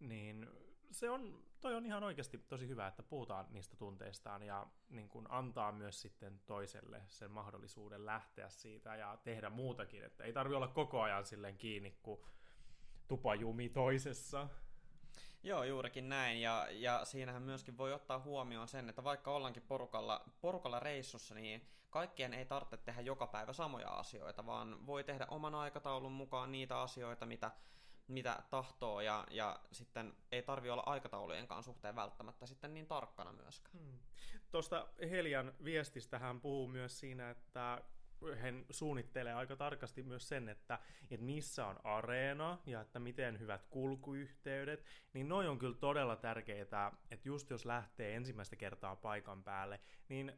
Niin 0.00 0.48
se 0.90 1.10
on, 1.10 1.44
toi 1.60 1.74
on 1.74 1.86
ihan 1.86 2.04
oikeasti 2.04 2.38
tosi 2.38 2.68
hyvä, 2.68 2.86
että 2.86 3.02
puhutaan 3.02 3.46
niistä 3.50 3.76
tunteistaan 3.76 4.42
ja 4.42 4.66
niin 4.88 5.08
kun 5.08 5.26
antaa 5.30 5.72
myös 5.72 6.00
sitten 6.00 6.40
toiselle 6.46 7.02
sen 7.08 7.30
mahdollisuuden 7.30 8.06
lähteä 8.06 8.48
siitä 8.48 8.96
ja 8.96 9.18
tehdä 9.24 9.50
muutakin, 9.50 10.04
että 10.04 10.24
ei 10.24 10.32
tarvi 10.32 10.54
olla 10.54 10.68
koko 10.68 11.02
ajan 11.02 11.26
silleen 11.26 11.58
kiinni 11.58 11.98
kuin 12.02 12.20
tupajumi 13.08 13.68
toisessa. 13.68 14.48
Joo, 15.42 15.64
juurikin 15.64 16.08
näin. 16.08 16.40
Ja, 16.40 16.66
ja 16.70 17.04
siinähän 17.04 17.42
myöskin 17.42 17.78
voi 17.78 17.92
ottaa 17.92 18.18
huomioon 18.18 18.68
sen, 18.68 18.88
että 18.88 19.04
vaikka 19.04 19.34
ollaankin 19.34 19.62
porukalla, 19.62 20.24
porukalla 20.40 20.80
reissussa, 20.80 21.34
niin 21.34 21.68
kaikkien 21.90 22.34
ei 22.34 22.44
tarvitse 22.44 22.76
tehdä 22.76 23.00
joka 23.00 23.26
päivä 23.26 23.52
samoja 23.52 23.88
asioita, 23.88 24.46
vaan 24.46 24.86
voi 24.86 25.04
tehdä 25.04 25.26
oman 25.30 25.54
aikataulun 25.54 26.12
mukaan 26.12 26.52
niitä 26.52 26.80
asioita, 26.80 27.26
mitä 27.26 27.50
mitä 28.08 28.42
tahtoo 28.50 29.00
ja, 29.00 29.24
ja 29.30 29.60
sitten 29.72 30.14
ei 30.32 30.42
tarvi 30.42 30.70
olla 30.70 30.82
aikataulujenkaan 30.86 31.62
suhteen 31.62 31.96
välttämättä 31.96 32.46
sitten 32.46 32.74
niin 32.74 32.86
tarkkana 32.86 33.32
myöskään. 33.32 33.78
Hmm. 33.78 33.98
Tuosta 34.50 34.88
Helian 35.10 35.52
viestistä 35.64 36.18
hän 36.18 36.40
puhuu 36.40 36.68
myös 36.68 37.00
siinä, 37.00 37.30
että 37.30 37.82
hän 38.36 38.64
suunnittelee 38.70 39.34
aika 39.34 39.56
tarkasti 39.56 40.02
myös 40.02 40.28
sen, 40.28 40.48
että, 40.48 40.78
että 41.10 41.26
missä 41.26 41.66
on 41.66 41.76
areena 41.84 42.58
ja 42.66 42.80
että 42.80 42.98
miten 42.98 43.40
hyvät 43.40 43.66
kulkuyhteydet, 43.66 44.84
niin 45.12 45.28
noi 45.28 45.48
on 45.48 45.58
kyllä 45.58 45.76
todella 45.76 46.16
tärkeitä, 46.16 46.92
että 47.10 47.28
just 47.28 47.50
jos 47.50 47.64
lähtee 47.64 48.16
ensimmäistä 48.16 48.56
kertaa 48.56 48.96
paikan 48.96 49.44
päälle, 49.44 49.80
niin 50.08 50.32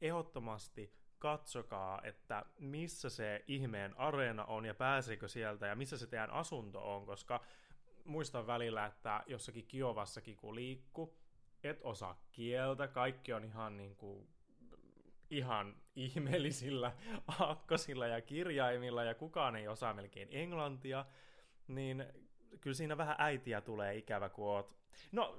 ehdottomasti 0.00 0.92
katsokaa, 1.18 2.00
että 2.02 2.44
missä 2.58 3.10
se 3.10 3.44
ihmeen 3.46 3.98
areena 3.98 4.44
on 4.44 4.64
ja 4.64 4.74
pääseekö 4.74 5.28
sieltä 5.28 5.66
ja 5.66 5.76
missä 5.76 5.98
se 5.98 6.06
teidän 6.06 6.30
asunto 6.30 6.94
on, 6.94 7.06
koska 7.06 7.40
muistan 8.04 8.46
välillä, 8.46 8.86
että 8.86 9.24
jossakin 9.26 9.66
Kiovassakin 9.66 10.36
kun 10.36 10.54
liikku, 10.54 11.16
et 11.64 11.80
osaa 11.82 12.20
kieltä, 12.32 12.88
kaikki 12.88 13.32
on 13.32 13.44
ihan 13.44 13.76
niin 13.76 13.96
kuin 13.96 14.28
ihan 15.30 15.76
ihmeellisillä 15.96 16.92
aakkosilla 17.40 18.06
ja 18.06 18.20
kirjaimilla 18.20 19.04
ja 19.04 19.14
kukaan 19.14 19.56
ei 19.56 19.68
osaa 19.68 19.94
melkein 19.94 20.28
englantia, 20.30 21.04
niin 21.68 22.06
kyllä 22.60 22.74
siinä 22.74 22.96
vähän 22.96 23.16
äitiä 23.18 23.60
tulee 23.60 23.96
ikävä, 23.96 24.28
kun 24.28 24.46
oot... 24.46 24.76
No, 25.12 25.36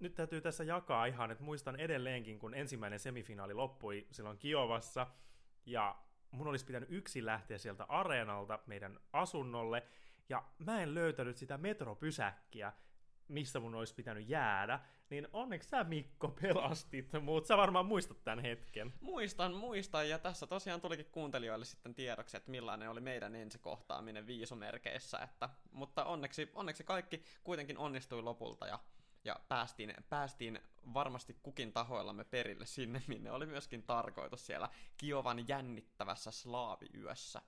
nyt 0.00 0.14
täytyy 0.14 0.40
tässä 0.40 0.64
jakaa 0.64 1.06
ihan, 1.06 1.30
että 1.30 1.44
muistan 1.44 1.76
edelleenkin, 1.76 2.38
kun 2.38 2.54
ensimmäinen 2.54 2.98
semifinaali 2.98 3.54
loppui 3.54 4.06
silloin 4.10 4.38
Kiovassa, 4.38 5.06
ja 5.66 5.96
mun 6.30 6.46
olisi 6.46 6.64
pitänyt 6.64 6.92
yksin 6.92 7.26
lähteä 7.26 7.58
sieltä 7.58 7.84
areenalta 7.84 8.58
meidän 8.66 9.00
asunnolle, 9.12 9.82
ja 10.28 10.44
mä 10.58 10.82
en 10.82 10.94
löytänyt 10.94 11.36
sitä 11.36 11.58
metropysäkkiä, 11.58 12.72
missä 13.28 13.60
mun 13.60 13.74
olisi 13.74 13.94
pitänyt 13.94 14.28
jäädä, 14.28 14.80
niin 15.10 15.28
onneksi 15.32 15.68
sä 15.68 15.84
Mikko 15.84 16.28
pelastit 16.28 17.12
mutta 17.20 17.48
Sä 17.48 17.56
varmaan 17.56 17.86
muistat 17.86 18.24
tämän 18.24 18.38
hetken. 18.38 18.92
Muistan, 19.00 19.54
muistan, 19.54 20.08
ja 20.08 20.18
tässä 20.18 20.46
tosiaan 20.46 20.80
tulikin 20.80 21.06
kuuntelijoille 21.12 21.64
sitten 21.64 21.94
tiedoksi, 21.94 22.36
että 22.36 22.50
millainen 22.50 22.90
oli 22.90 23.00
meidän 23.00 23.34
ensikohtaaminen 23.34 24.26
viisumerkeissä, 24.26 25.18
että, 25.18 25.48
mutta 25.70 26.04
onneksi, 26.04 26.50
onneksi 26.54 26.84
kaikki 26.84 27.22
kuitenkin 27.44 27.78
onnistui 27.78 28.22
lopulta, 28.22 28.66
ja 28.66 28.78
ja 29.26 29.36
päästiin, 29.48 29.94
päästiin 30.08 30.60
varmasti 30.94 31.36
kukin 31.42 31.72
tahoillamme 31.72 32.24
perille 32.24 32.66
sinne, 32.66 33.02
minne 33.06 33.30
oli 33.30 33.46
myöskin 33.46 33.82
tarkoitus 33.82 34.46
siellä 34.46 34.68
Kiovan 34.96 35.48
jännittävässä 35.48 36.30
slaaviyössä. 36.30 37.42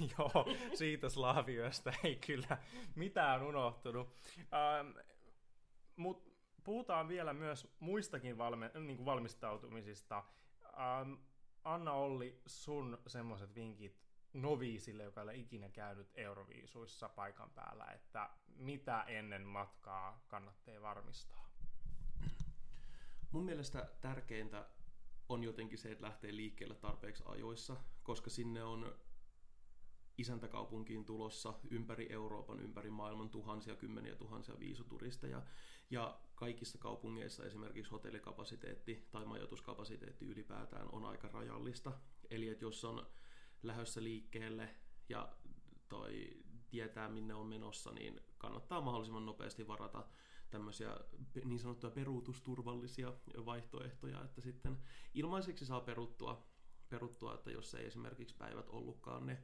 Joo, 0.18 0.46
siitä 0.74 1.08
slaaviyöstä 1.08 1.92
ei 2.04 2.16
kyllä 2.16 2.58
mitään 2.94 3.42
unohtunut. 3.42 4.08
Ähm, 4.38 4.90
Mutta 5.96 6.30
puhutaan 6.64 7.08
vielä 7.08 7.32
myös 7.32 7.68
muistakin 7.80 8.38
valme- 8.38 8.70
niin 8.80 8.96
kuin 8.96 9.06
valmistautumisista. 9.06 10.24
Ähm, 10.64 11.12
Anna 11.64 11.92
Olli, 11.92 12.40
sun 12.46 12.98
semmoiset 13.06 13.54
vinkit 13.54 14.05
noviisille, 14.42 15.02
joka 15.02 15.20
ei 15.20 15.24
ole 15.24 15.36
ikinä 15.36 15.68
käynyt 15.68 16.08
Euroviisuissa 16.14 17.08
paikan 17.08 17.50
päällä, 17.50 17.84
että 17.84 18.30
mitä 18.56 19.02
ennen 19.02 19.46
matkaa 19.46 20.24
kannattaa 20.28 20.82
varmistaa? 20.82 21.50
Mun 23.30 23.44
mielestä 23.44 23.88
tärkeintä 24.00 24.66
on 25.28 25.44
jotenkin 25.44 25.78
se, 25.78 25.92
että 25.92 26.04
lähtee 26.04 26.36
liikkeelle 26.36 26.74
tarpeeksi 26.74 27.22
ajoissa, 27.26 27.76
koska 28.02 28.30
sinne 28.30 28.62
on 28.62 28.96
isäntäkaupunkiin 30.18 31.04
tulossa 31.04 31.54
ympäri 31.70 32.12
Euroopan, 32.12 32.60
ympäri 32.60 32.90
maailman 32.90 33.30
tuhansia, 33.30 33.76
kymmeniä 33.76 34.16
tuhansia 34.16 34.58
viisuturisteja. 34.58 35.42
Ja 35.90 36.20
kaikissa 36.34 36.78
kaupungeissa 36.78 37.44
esimerkiksi 37.44 37.90
hotellikapasiteetti 37.90 39.08
tai 39.10 39.24
majoituskapasiteetti 39.24 40.26
ylipäätään 40.26 40.88
on 40.92 41.04
aika 41.04 41.28
rajallista. 41.28 41.92
Eli 42.30 42.48
että 42.48 42.64
jos 42.64 42.84
on 42.84 43.06
lähössä 43.66 44.02
liikkeelle 44.02 44.74
ja 45.08 45.36
toi 45.88 46.44
tietää 46.68 47.08
minne 47.08 47.34
on 47.34 47.46
menossa, 47.46 47.92
niin 47.92 48.20
kannattaa 48.38 48.80
mahdollisimman 48.80 49.26
nopeasti 49.26 49.68
varata 49.68 50.06
tämmöisiä 50.50 50.96
niin 51.44 51.58
sanottuja 51.58 51.90
peruutusturvallisia 51.90 53.12
vaihtoehtoja, 53.46 54.24
että 54.24 54.40
sitten 54.40 54.78
ilmaiseksi 55.14 55.66
saa 55.66 55.80
peruttua, 55.80 56.46
peruttua 56.88 57.34
että 57.34 57.50
jos 57.50 57.74
ei 57.74 57.86
esimerkiksi 57.86 58.36
päivät 58.36 58.68
ollutkaan 58.68 59.26
ne, 59.26 59.42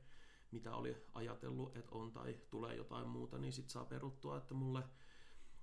mitä 0.51 0.75
oli 0.75 0.97
ajatellut, 1.13 1.77
että 1.77 1.95
on 1.95 2.13
tai 2.13 2.39
tulee 2.51 2.77
jotain 2.77 3.09
muuta, 3.09 3.39
niin 3.39 3.53
sitten 3.53 3.73
saa 3.73 3.85
peruttua, 3.85 4.37
että 4.39 4.55
mulle, 4.55 4.83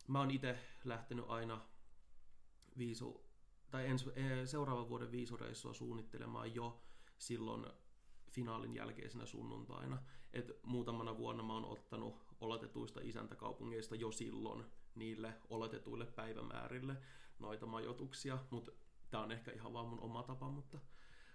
mä 0.08 0.20
oon 0.20 0.32
itse 0.32 0.60
lähtenyt 0.84 1.26
aina 1.28 1.62
viisu, 2.78 3.26
tai 3.70 3.88
ens, 3.88 4.10
e, 4.16 4.46
seuraavan 4.46 4.90
vuoden 4.90 5.12
viisureissua 5.12 5.74
suunnittelemaan 5.74 6.56
jo 6.56 6.82
silloin 7.18 7.66
finaalin 8.30 8.76
jälkeisenä 8.76 9.26
sunnuntaina. 9.26 9.98
Et 10.34 10.52
muutamana 10.64 11.18
vuonna 11.18 11.44
mä 11.44 11.54
oon 11.54 11.66
ottanut 11.66 12.16
oletetuista 12.42 13.00
isäntäkaupungeista 13.04 13.96
jo 13.96 14.12
silloin 14.12 14.66
niille 14.96 15.34
oletetuille 15.50 16.06
päivämäärille 16.06 16.96
noita 17.40 17.66
majoituksia, 17.66 18.38
mutta 18.50 18.72
tämä 19.10 19.24
on 19.24 19.32
ehkä 19.32 19.52
ihan 19.52 19.74
vaan 19.74 19.88
mun 19.88 20.00
oma 20.00 20.24
tapa, 20.24 20.50
mutta 20.50 20.80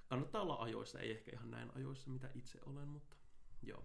kannattaa 0.06 0.42
olla 0.42 0.56
ajoissa, 0.56 1.00
ei 1.00 1.10
ehkä 1.10 1.30
ihan 1.34 1.50
näin 1.50 1.76
ajoissa, 1.76 2.10
mitä 2.10 2.28
itse 2.34 2.58
olen, 2.66 2.88
mutta 2.88 3.16
joo. 3.62 3.84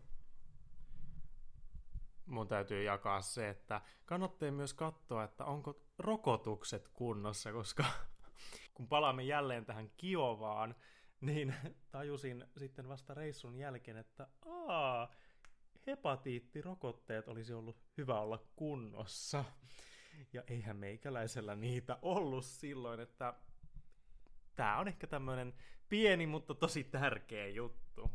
Mun 2.26 2.48
täytyy 2.48 2.84
jakaa 2.84 3.22
se, 3.22 3.50
että 3.50 3.82
kannattaa 4.06 4.52
myös 4.52 4.74
katsoa, 4.74 5.24
että 5.24 5.45
onko 5.45 5.82
rokotukset 6.00 6.88
kunnossa, 6.88 7.52
koska 7.52 7.86
kun 8.74 8.88
palaamme 8.88 9.24
jälleen 9.24 9.65
tähän 9.65 9.91
Kiovaan, 9.98 10.76
niin 11.28 11.56
tajusin 11.92 12.46
sitten 12.58 12.90
vasta 12.90 13.14
reissun 13.14 13.56
jälkeen, 13.56 13.98
että 13.98 14.28
aa, 14.46 15.14
hepatiittirokotteet 15.88 17.28
olisi 17.28 17.54
ollut 17.54 17.78
hyvä 17.98 18.20
olla 18.20 18.44
kunnossa. 18.56 19.46
Ja 20.34 20.44
eihän 20.48 20.78
meikäläisellä 20.78 21.56
niitä 21.56 22.00
ollut 22.02 22.46
silloin, 22.46 23.00
että 23.00 23.34
tämä 24.56 24.78
on 24.78 24.88
ehkä 24.88 25.08
tämmöinen 25.08 25.54
pieni, 25.90 26.28
mutta 26.28 26.56
tosi 26.56 26.84
tärkeä 26.84 27.48
juttu. 27.48 28.12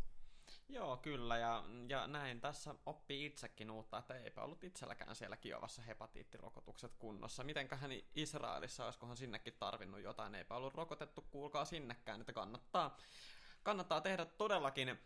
Joo, 0.68 0.96
kyllä, 0.96 1.38
ja, 1.38 1.64
ja 1.88 2.06
näin 2.06 2.40
tässä 2.40 2.74
oppii 2.86 3.26
itsekin 3.26 3.70
uutta, 3.70 3.98
että 3.98 4.14
eipä 4.14 4.42
ollut 4.42 4.64
itselläkään 4.64 5.16
siellä 5.16 5.36
Kiovassa 5.36 5.82
hepatiittirokotukset 5.82 6.94
kunnossa. 6.98 7.44
Mitenköhän 7.44 7.90
Israelissa, 8.14 8.84
olisikohan 8.84 9.16
sinnekin 9.16 9.54
tarvinnut 9.58 10.00
jotain, 10.00 10.34
eipä 10.34 10.56
ollut 10.56 10.74
rokotettu, 10.74 11.22
kuulkaa 11.30 11.64
sinnekään, 11.64 12.20
että 12.20 12.32
kannattaa, 12.32 12.96
kannattaa 13.62 14.00
tehdä 14.00 14.24
todellakin 14.24 14.98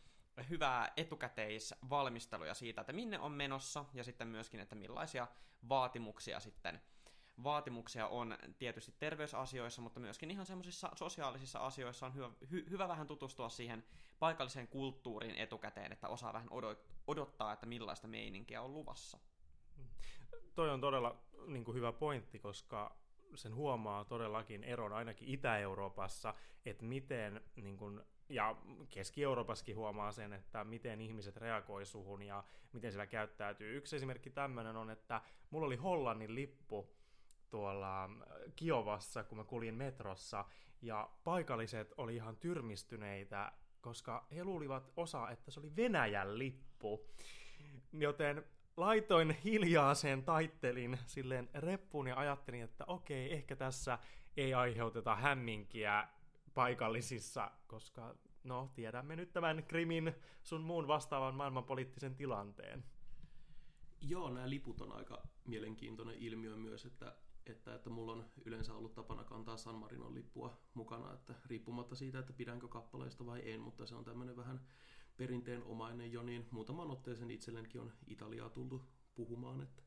hyvää 0.48 0.92
etukäteisvalmisteluja 0.96 2.54
siitä, 2.54 2.80
että 2.80 2.92
minne 2.92 3.18
on 3.18 3.32
menossa, 3.32 3.84
ja 3.94 4.04
sitten 4.04 4.28
myöskin, 4.28 4.60
että 4.60 4.74
millaisia 4.74 5.28
vaatimuksia 5.68 6.40
sitten 6.40 6.80
vaatimuksia 7.42 8.06
on 8.06 8.38
tietysti 8.58 8.94
terveysasioissa, 8.98 9.82
mutta 9.82 10.00
myöskin 10.00 10.30
ihan 10.30 10.46
semmoisissa 10.46 10.90
sosiaalisissa 10.94 11.58
asioissa 11.58 12.06
on 12.06 12.14
hyvä, 12.14 12.30
hy, 12.50 12.66
hyvä 12.70 12.88
vähän 12.88 13.06
tutustua 13.06 13.48
siihen 13.48 13.84
paikalliseen 14.18 14.68
kulttuuriin 14.68 15.36
etukäteen, 15.36 15.92
että 15.92 16.08
osaa 16.08 16.32
vähän 16.32 16.48
odottaa, 17.06 17.52
että 17.52 17.66
millaista 17.66 18.08
meininkiä 18.08 18.62
on 18.62 18.74
luvassa. 18.74 19.18
Toi 20.54 20.70
on 20.70 20.80
todella 20.80 21.20
niin 21.46 21.64
kuin 21.64 21.74
hyvä 21.74 21.92
pointti, 21.92 22.38
koska 22.38 22.96
sen 23.34 23.54
huomaa 23.54 24.04
todellakin 24.04 24.64
eron 24.64 24.92
ainakin 24.92 25.28
Itä-Euroopassa, 25.28 26.34
että 26.66 26.84
miten 26.84 27.40
niin 27.56 27.76
kuin, 27.76 28.00
ja 28.28 28.56
Keski-Euroopassakin 28.88 29.76
huomaa 29.76 30.12
sen, 30.12 30.32
että 30.32 30.64
miten 30.64 31.00
ihmiset 31.00 31.36
reagoi 31.36 31.86
suhun 31.86 32.22
ja 32.22 32.44
miten 32.72 32.92
siellä 32.92 33.06
käyttäytyy. 33.06 33.76
Yksi 33.76 33.96
esimerkki 33.96 34.30
tämmöinen 34.30 34.76
on, 34.76 34.90
että 34.90 35.20
mulla 35.50 35.66
oli 35.66 35.76
Hollannin 35.76 36.34
lippu 36.34 36.97
tuolla 37.50 38.04
äh, 38.04 38.10
Kiovassa, 38.56 39.24
kun 39.24 39.38
mä 39.38 39.44
kuljin 39.44 39.74
metrossa, 39.74 40.44
ja 40.82 41.10
paikalliset 41.24 41.94
oli 41.96 42.14
ihan 42.14 42.36
tyrmistyneitä, 42.36 43.52
koska 43.80 44.26
he 44.34 44.44
luulivat 44.44 44.92
osa, 44.96 45.30
että 45.30 45.50
se 45.50 45.60
oli 45.60 45.76
Venäjän 45.76 46.38
lippu. 46.38 47.06
Joten 47.92 48.44
laitoin 48.76 49.30
hiljaaseen 49.30 50.22
taittelin 50.24 50.98
silleen 51.06 51.50
reppuun 51.54 52.06
ja 52.06 52.16
ajattelin, 52.16 52.62
että 52.62 52.84
okei, 52.86 53.32
ehkä 53.32 53.56
tässä 53.56 53.98
ei 54.36 54.54
aiheuteta 54.54 55.16
hämminkiä 55.16 56.08
paikallisissa, 56.54 57.50
koska 57.66 58.14
no, 58.44 58.70
tiedämme 58.74 59.16
nyt 59.16 59.32
tämän 59.32 59.64
Krimin 59.64 60.14
sun 60.42 60.60
muun 60.60 60.88
vastaavan 60.88 61.34
maailmanpoliittisen 61.34 62.14
tilanteen. 62.14 62.84
Joo, 64.00 64.30
nämä 64.30 64.50
liput 64.50 64.80
on 64.80 64.92
aika 64.92 65.22
mielenkiintoinen 65.46 66.16
ilmiö 66.18 66.56
myös, 66.56 66.84
että 66.84 67.16
että, 67.48 67.74
että 67.74 67.90
mulla 67.90 68.12
on 68.12 68.24
yleensä 68.44 68.74
ollut 68.74 68.94
tapana 68.94 69.24
kantaa 69.24 69.56
San 69.56 69.74
Marinon 69.74 70.14
lippua 70.14 70.60
mukana, 70.74 71.14
että 71.14 71.34
riippumatta 71.46 71.94
siitä, 71.94 72.18
että 72.18 72.32
pidänkö 72.32 72.68
kappaleista 72.68 73.26
vai 73.26 73.50
en, 73.52 73.60
mutta 73.60 73.86
se 73.86 73.94
on 73.94 74.04
tämmöinen 74.04 74.36
vähän 74.36 74.60
perinteenomainen 75.16 76.12
jo, 76.12 76.22
niin 76.22 76.48
muutaman 76.50 76.90
otteeseen 76.90 77.30
itsellenkin 77.30 77.80
on 77.80 77.92
Italiaa 78.06 78.50
tullut 78.50 78.88
puhumaan, 79.14 79.60
että 79.60 79.82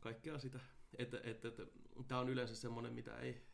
kaikkea 0.00 0.38
sitä. 0.38 0.60
Että, 0.98 1.20
että, 1.24 1.48
että, 1.48 1.66
tämä 2.08 2.20
on 2.20 2.28
yleensä 2.28 2.56
semmoinen, 2.56 2.92
mitä 2.92 3.18
ei 3.18 3.46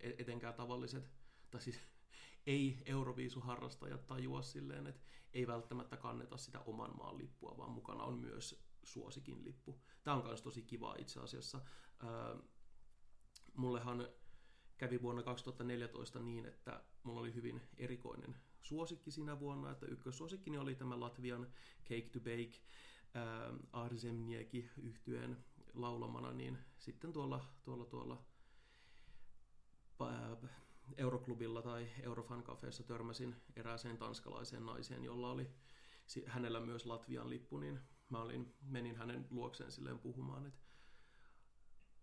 e-, 0.00 0.14
etenkään 0.18 0.54
tavalliset, 0.54 1.10
tai 1.50 1.60
siis 1.60 1.80
ei 2.46 2.82
Euroviisuharrastajat 2.86 4.06
tajua 4.06 4.42
silleen, 4.42 4.86
että 4.86 5.02
ei 5.32 5.46
välttämättä 5.46 5.96
kanneta 5.96 6.36
sitä 6.36 6.60
oman 6.60 6.96
maan 6.96 7.18
lippua, 7.18 7.56
vaan 7.56 7.70
mukana 7.70 8.04
on 8.04 8.18
myös 8.18 8.64
suosikin 8.82 9.44
lippu. 9.44 9.80
Tämä 10.02 10.16
on 10.16 10.24
myös 10.24 10.42
tosi 10.42 10.62
kiva 10.62 10.94
itse 10.98 11.20
asiassa. 11.20 11.60
Öö, 12.04 12.36
mullehan 13.60 14.08
kävi 14.78 15.02
vuonna 15.02 15.22
2014 15.22 16.20
niin, 16.20 16.46
että 16.46 16.82
mulla 17.02 17.20
oli 17.20 17.34
hyvin 17.34 17.60
erikoinen 17.76 18.36
suosikki 18.62 19.10
siinä 19.10 19.40
vuonna, 19.40 19.70
että 19.70 19.86
ykkössuosikkini 19.86 20.58
oli 20.58 20.74
tämä 20.74 21.00
Latvian 21.00 21.46
Cake 21.84 22.08
to 22.12 22.20
Bake 22.20 22.60
äh, 23.16 23.58
Arzemnieki 23.72 24.70
yhtyeen 24.82 25.44
laulamana, 25.74 26.32
niin 26.32 26.58
sitten 26.78 27.12
tuolla, 27.12 27.44
tuolla, 27.62 27.84
tuolla 27.84 28.24
äh, 30.00 30.50
Euroklubilla 30.96 31.62
tai 31.62 31.88
Eurofan 32.02 32.42
Cafeessa 32.42 32.82
törmäsin 32.82 33.36
erääseen 33.56 33.98
tanskalaiseen 33.98 34.66
naiseen, 34.66 35.04
jolla 35.04 35.30
oli 35.30 35.50
hänellä 36.26 36.60
myös 36.60 36.86
Latvian 36.86 37.30
lippu, 37.30 37.58
niin 37.58 37.80
mä 38.08 38.22
olin, 38.22 38.54
menin 38.62 38.96
hänen 38.96 39.26
luokseen 39.30 39.72
silleen 39.72 39.98
puhumaan, 39.98 40.46
että 40.46 40.69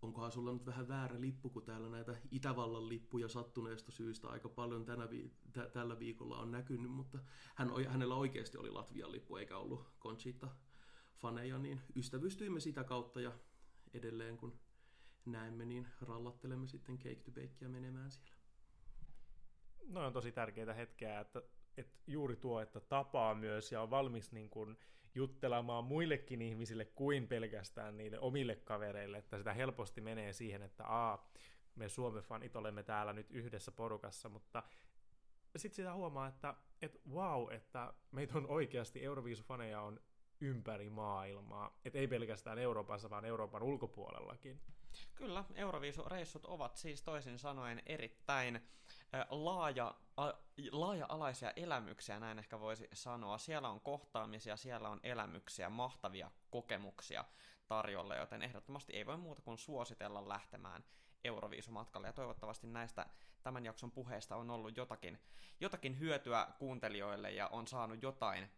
onkohan 0.02 0.32
sulla 0.32 0.52
nyt 0.52 0.66
vähän 0.66 0.88
väärä 0.88 1.20
lippu, 1.20 1.50
kun 1.50 1.64
täällä 1.64 1.88
näitä 1.88 2.16
Itävallan 2.30 2.88
lippuja 2.88 3.28
sattuneesta 3.28 3.92
syystä 3.92 4.28
aika 4.28 4.48
paljon 4.48 4.84
tänä 4.84 5.10
vi- 5.10 5.32
t- 5.52 5.72
tällä 5.72 5.98
viikolla 5.98 6.38
on 6.38 6.50
näkynyt, 6.50 6.90
mutta 6.90 7.18
hän, 7.54 7.70
hänellä 7.88 8.14
oikeasti 8.14 8.58
oli 8.58 8.70
Latvian 8.70 9.12
lippu 9.12 9.36
eikä 9.36 9.56
ollut 9.56 9.84
Conchita 10.00 10.48
faneja, 11.16 11.58
niin 11.58 11.80
ystävystyimme 11.96 12.60
sitä 12.60 12.84
kautta 12.84 13.20
ja 13.20 13.32
edelleen 13.94 14.36
kun 14.36 14.60
näemme, 15.24 15.64
niin 15.64 15.88
rallattelemme 16.00 16.68
sitten 16.68 16.98
Cake 16.98 17.22
to 17.58 17.68
menemään 17.68 18.10
siellä. 18.10 18.38
No 19.88 20.06
on 20.06 20.12
tosi 20.12 20.32
tärkeitä 20.32 20.74
hetkeä, 20.74 21.20
että, 21.20 21.42
että 21.78 21.98
juuri 22.06 22.36
tuo, 22.36 22.60
että 22.60 22.80
tapaa 22.80 23.34
myös 23.34 23.72
ja 23.72 23.82
on 23.82 23.90
valmis 23.90 24.32
niin 24.32 24.50
kuin 24.50 24.78
juttelemaan 25.14 25.84
muillekin 25.84 26.42
ihmisille 26.42 26.84
kuin 26.84 27.28
pelkästään 27.28 27.96
niille 27.96 28.18
omille 28.18 28.56
kavereille, 28.56 29.18
että 29.18 29.38
sitä 29.38 29.54
helposti 29.54 30.00
menee 30.00 30.32
siihen, 30.32 30.62
että 30.62 30.84
aa, 30.86 31.32
me 31.74 31.88
Suomen-fanit 31.88 32.56
olemme 32.56 32.82
täällä 32.82 33.12
nyt 33.12 33.30
yhdessä 33.30 33.72
porukassa, 33.72 34.28
mutta 34.28 34.62
sitten 35.56 35.76
sitä 35.76 35.94
huomaa, 35.94 36.28
että 36.28 36.54
et 36.82 37.00
wow, 37.10 37.52
että 37.52 37.94
meitä 38.12 38.38
on 38.38 38.46
oikeasti 38.46 39.04
Euroviisufaneja 39.04 39.80
on 39.80 40.00
ympäri 40.40 40.90
maailmaa. 40.90 41.78
Et 41.84 41.96
ei 41.96 42.08
pelkästään 42.08 42.58
Euroopassa, 42.58 43.10
vaan 43.10 43.24
Euroopan 43.24 43.62
ulkopuolellakin. 43.62 44.60
Kyllä, 45.14 45.44
Euroviisureissut 45.54 46.44
ovat 46.46 46.76
siis 46.76 47.02
toisin 47.02 47.38
sanoen 47.38 47.82
erittäin 47.86 48.60
laaja, 49.30 49.94
a, 50.16 50.32
laaja-alaisia 50.72 51.52
elämyksiä, 51.56 52.20
näin 52.20 52.38
ehkä 52.38 52.60
voisi 52.60 52.88
sanoa. 52.92 53.38
Siellä 53.38 53.68
on 53.68 53.80
kohtaamisia, 53.80 54.56
siellä 54.56 54.88
on 54.88 55.00
elämyksiä, 55.02 55.68
mahtavia 55.68 56.30
kokemuksia 56.50 57.24
tarjolla, 57.66 58.16
joten 58.16 58.42
ehdottomasti 58.42 58.92
ei 58.92 59.06
voi 59.06 59.16
muuta 59.16 59.42
kuin 59.42 59.58
suositella 59.58 60.28
lähtemään 60.28 60.84
Euroviisumatkalle. 61.24 62.06
Ja 62.06 62.12
toivottavasti 62.12 62.66
näistä 62.66 63.06
tämän 63.42 63.64
jakson 63.64 63.90
puheista 63.90 64.36
on 64.36 64.50
ollut 64.50 64.76
jotakin, 64.76 65.18
jotakin 65.60 65.98
hyötyä 65.98 66.46
kuuntelijoille 66.58 67.30
ja 67.30 67.48
on 67.48 67.66
saanut 67.66 68.02
jotain, 68.02 68.50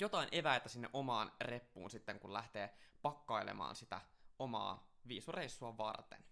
jotain 0.00 0.28
eväitä 0.32 0.68
sinne 0.68 0.90
omaan 0.92 1.32
reppuun 1.40 1.90
sitten, 1.90 2.20
kun 2.20 2.32
lähtee 2.32 2.74
pakkailemaan 3.02 3.76
sitä 3.76 4.00
omaa 4.38 4.90
viisureissua 5.08 5.78
varten. 5.78 6.24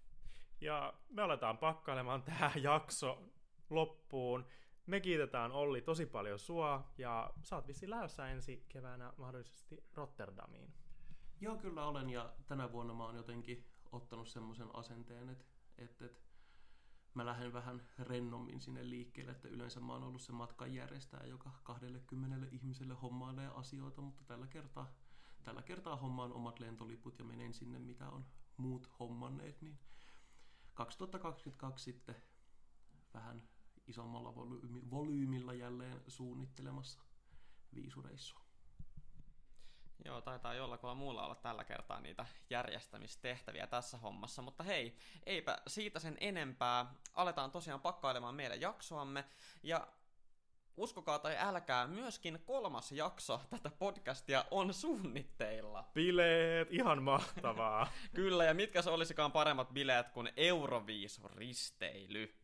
Ja 0.60 0.94
me 1.08 1.22
aletaan 1.22 1.58
pakkailemaan 1.58 2.22
tämä 2.28 2.50
jakso 2.62 3.22
loppuun. 3.70 4.46
Me 4.86 5.00
kiitetään 5.00 5.52
Olli 5.52 5.80
tosi 5.80 6.06
paljon 6.06 6.38
sua 6.38 6.92
ja 6.98 7.30
saat 7.42 7.66
vissiin 7.66 7.90
lähdössä 7.90 8.28
ensi 8.28 8.64
keväänä 8.68 9.12
mahdollisesti 9.16 9.84
Rotterdamiin. 9.94 10.72
Joo, 11.40 11.56
kyllä 11.56 11.86
olen 11.86 12.10
ja 12.10 12.32
tänä 12.46 12.72
vuonna 12.72 12.94
mä 12.94 13.04
oon 13.04 13.16
jotenkin 13.16 13.66
ottanut 13.92 14.28
semmoisen 14.28 14.68
asenteen, 14.74 15.28
että, 15.28 15.44
että, 15.78 16.04
että 16.04 16.20
mä 17.14 17.26
lähden 17.26 17.52
vähän 17.52 17.82
rennommin 17.98 18.60
sinne 18.60 18.90
liikkeelle, 18.90 19.32
että 19.32 19.48
yleensä 19.48 19.80
mä 19.80 19.92
oon 19.92 20.02
ollut 20.02 20.22
se 20.22 20.32
matkan 20.32 20.74
järjestäjä, 20.74 21.26
joka 21.26 21.50
20 21.62 22.46
ihmiselle 22.50 22.94
hommailee 22.94 23.48
asioita, 23.54 24.00
mutta 24.00 24.24
tällä 24.24 24.46
kertaa, 24.46 24.94
tällä 25.42 25.62
kertaa 25.62 25.96
hommaan 25.96 26.32
omat 26.32 26.60
lentoliput 26.60 27.18
ja 27.18 27.24
menen 27.24 27.54
sinne, 27.54 27.78
mitä 27.78 28.08
on 28.08 28.26
muut 28.56 28.90
hommanneet, 28.98 29.62
niin 29.62 29.78
2022 30.76 31.84
sitten 31.84 32.16
vähän 33.14 33.42
isommalla 33.86 34.34
volyymi, 34.34 34.90
volyymilla 34.90 35.54
jälleen 35.54 36.02
suunnittelemassa 36.08 37.00
viisureissua. 37.74 38.40
Joo, 40.04 40.20
taitaa 40.20 40.54
jollakulla 40.54 40.94
muulla 40.94 41.24
olla 41.24 41.34
tällä 41.34 41.64
kertaa 41.64 42.00
niitä 42.00 42.26
järjestämistehtäviä 42.50 43.66
tässä 43.66 43.98
hommassa, 43.98 44.42
mutta 44.42 44.64
hei, 44.64 44.98
eipä 45.26 45.58
siitä 45.66 45.98
sen 45.98 46.16
enempää. 46.20 46.94
Aletaan 47.14 47.50
tosiaan 47.50 47.80
pakkailemaan 47.80 48.34
meidän 48.34 48.60
jaksoamme, 48.60 49.24
ja 49.62 49.86
uskokaa 50.76 51.18
tai 51.18 51.36
älkää, 51.38 51.86
myöskin 51.86 52.38
kolmas 52.44 52.92
jakso 52.92 53.40
tätä 53.50 53.70
podcastia 53.78 54.44
on 54.50 54.74
suunnitteilla. 54.74 55.84
Bileet, 55.94 56.72
ihan 56.72 57.02
mahtavaa. 57.02 57.88
Kyllä, 58.14 58.44
ja 58.44 58.54
mitkä 58.54 58.82
se 58.82 58.90
olisikaan 58.90 59.32
paremmat 59.32 59.72
bileet 59.72 60.08
kuin 60.08 60.28
Euroviisu-risteily? 60.36 62.34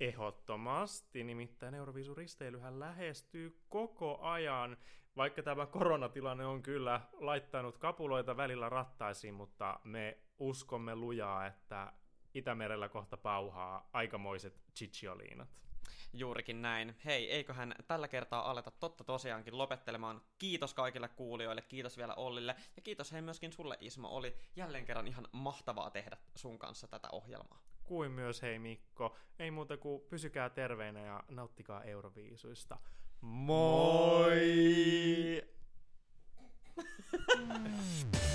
Ehdottomasti, 0.00 1.24
nimittäin 1.24 1.74
Euroviisu-risteilyhän 1.74 2.80
lähestyy 2.80 3.62
koko 3.68 4.18
ajan, 4.20 4.76
vaikka 5.16 5.42
tämä 5.42 5.66
koronatilanne 5.66 6.46
on 6.46 6.62
kyllä 6.62 7.00
laittanut 7.12 7.78
kapuloita 7.78 8.36
välillä 8.36 8.68
rattaisiin, 8.68 9.34
mutta 9.34 9.80
me 9.84 10.18
uskomme 10.38 10.94
lujaa, 10.94 11.46
että 11.46 11.92
Itämerellä 12.34 12.88
kohta 12.88 13.16
pauhaa 13.16 13.90
aikamoiset 13.92 14.62
chichioliinat. 14.74 15.63
Juurikin 16.12 16.62
näin. 16.62 16.96
Hei, 17.04 17.30
eiköhän 17.30 17.74
tällä 17.88 18.08
kertaa 18.08 18.50
aleta 18.50 18.70
totta 18.70 19.04
tosiaankin 19.04 19.58
lopettelemaan. 19.58 20.22
Kiitos 20.38 20.74
kaikille 20.74 21.08
kuulijoille, 21.08 21.62
kiitos 21.62 21.96
vielä 21.96 22.14
Ollille 22.14 22.56
ja 22.76 22.82
kiitos 22.82 23.12
hei 23.12 23.22
myöskin 23.22 23.52
sulle 23.52 23.76
Ismo. 23.80 24.08
Oli 24.08 24.36
jälleen 24.56 24.84
kerran 24.84 25.08
ihan 25.08 25.28
mahtavaa 25.32 25.90
tehdä 25.90 26.16
sun 26.36 26.58
kanssa 26.58 26.88
tätä 26.88 27.08
ohjelmaa. 27.12 27.62
Kuin 27.84 28.10
myös 28.10 28.42
hei 28.42 28.58
Mikko. 28.58 29.16
Ei 29.38 29.50
muuta 29.50 29.76
kuin 29.76 30.02
pysykää 30.08 30.50
terveinä 30.50 31.00
ja 31.00 31.24
nauttikaa 31.28 31.84
Euroviisuista. 31.84 32.78
Moi! 33.20 34.34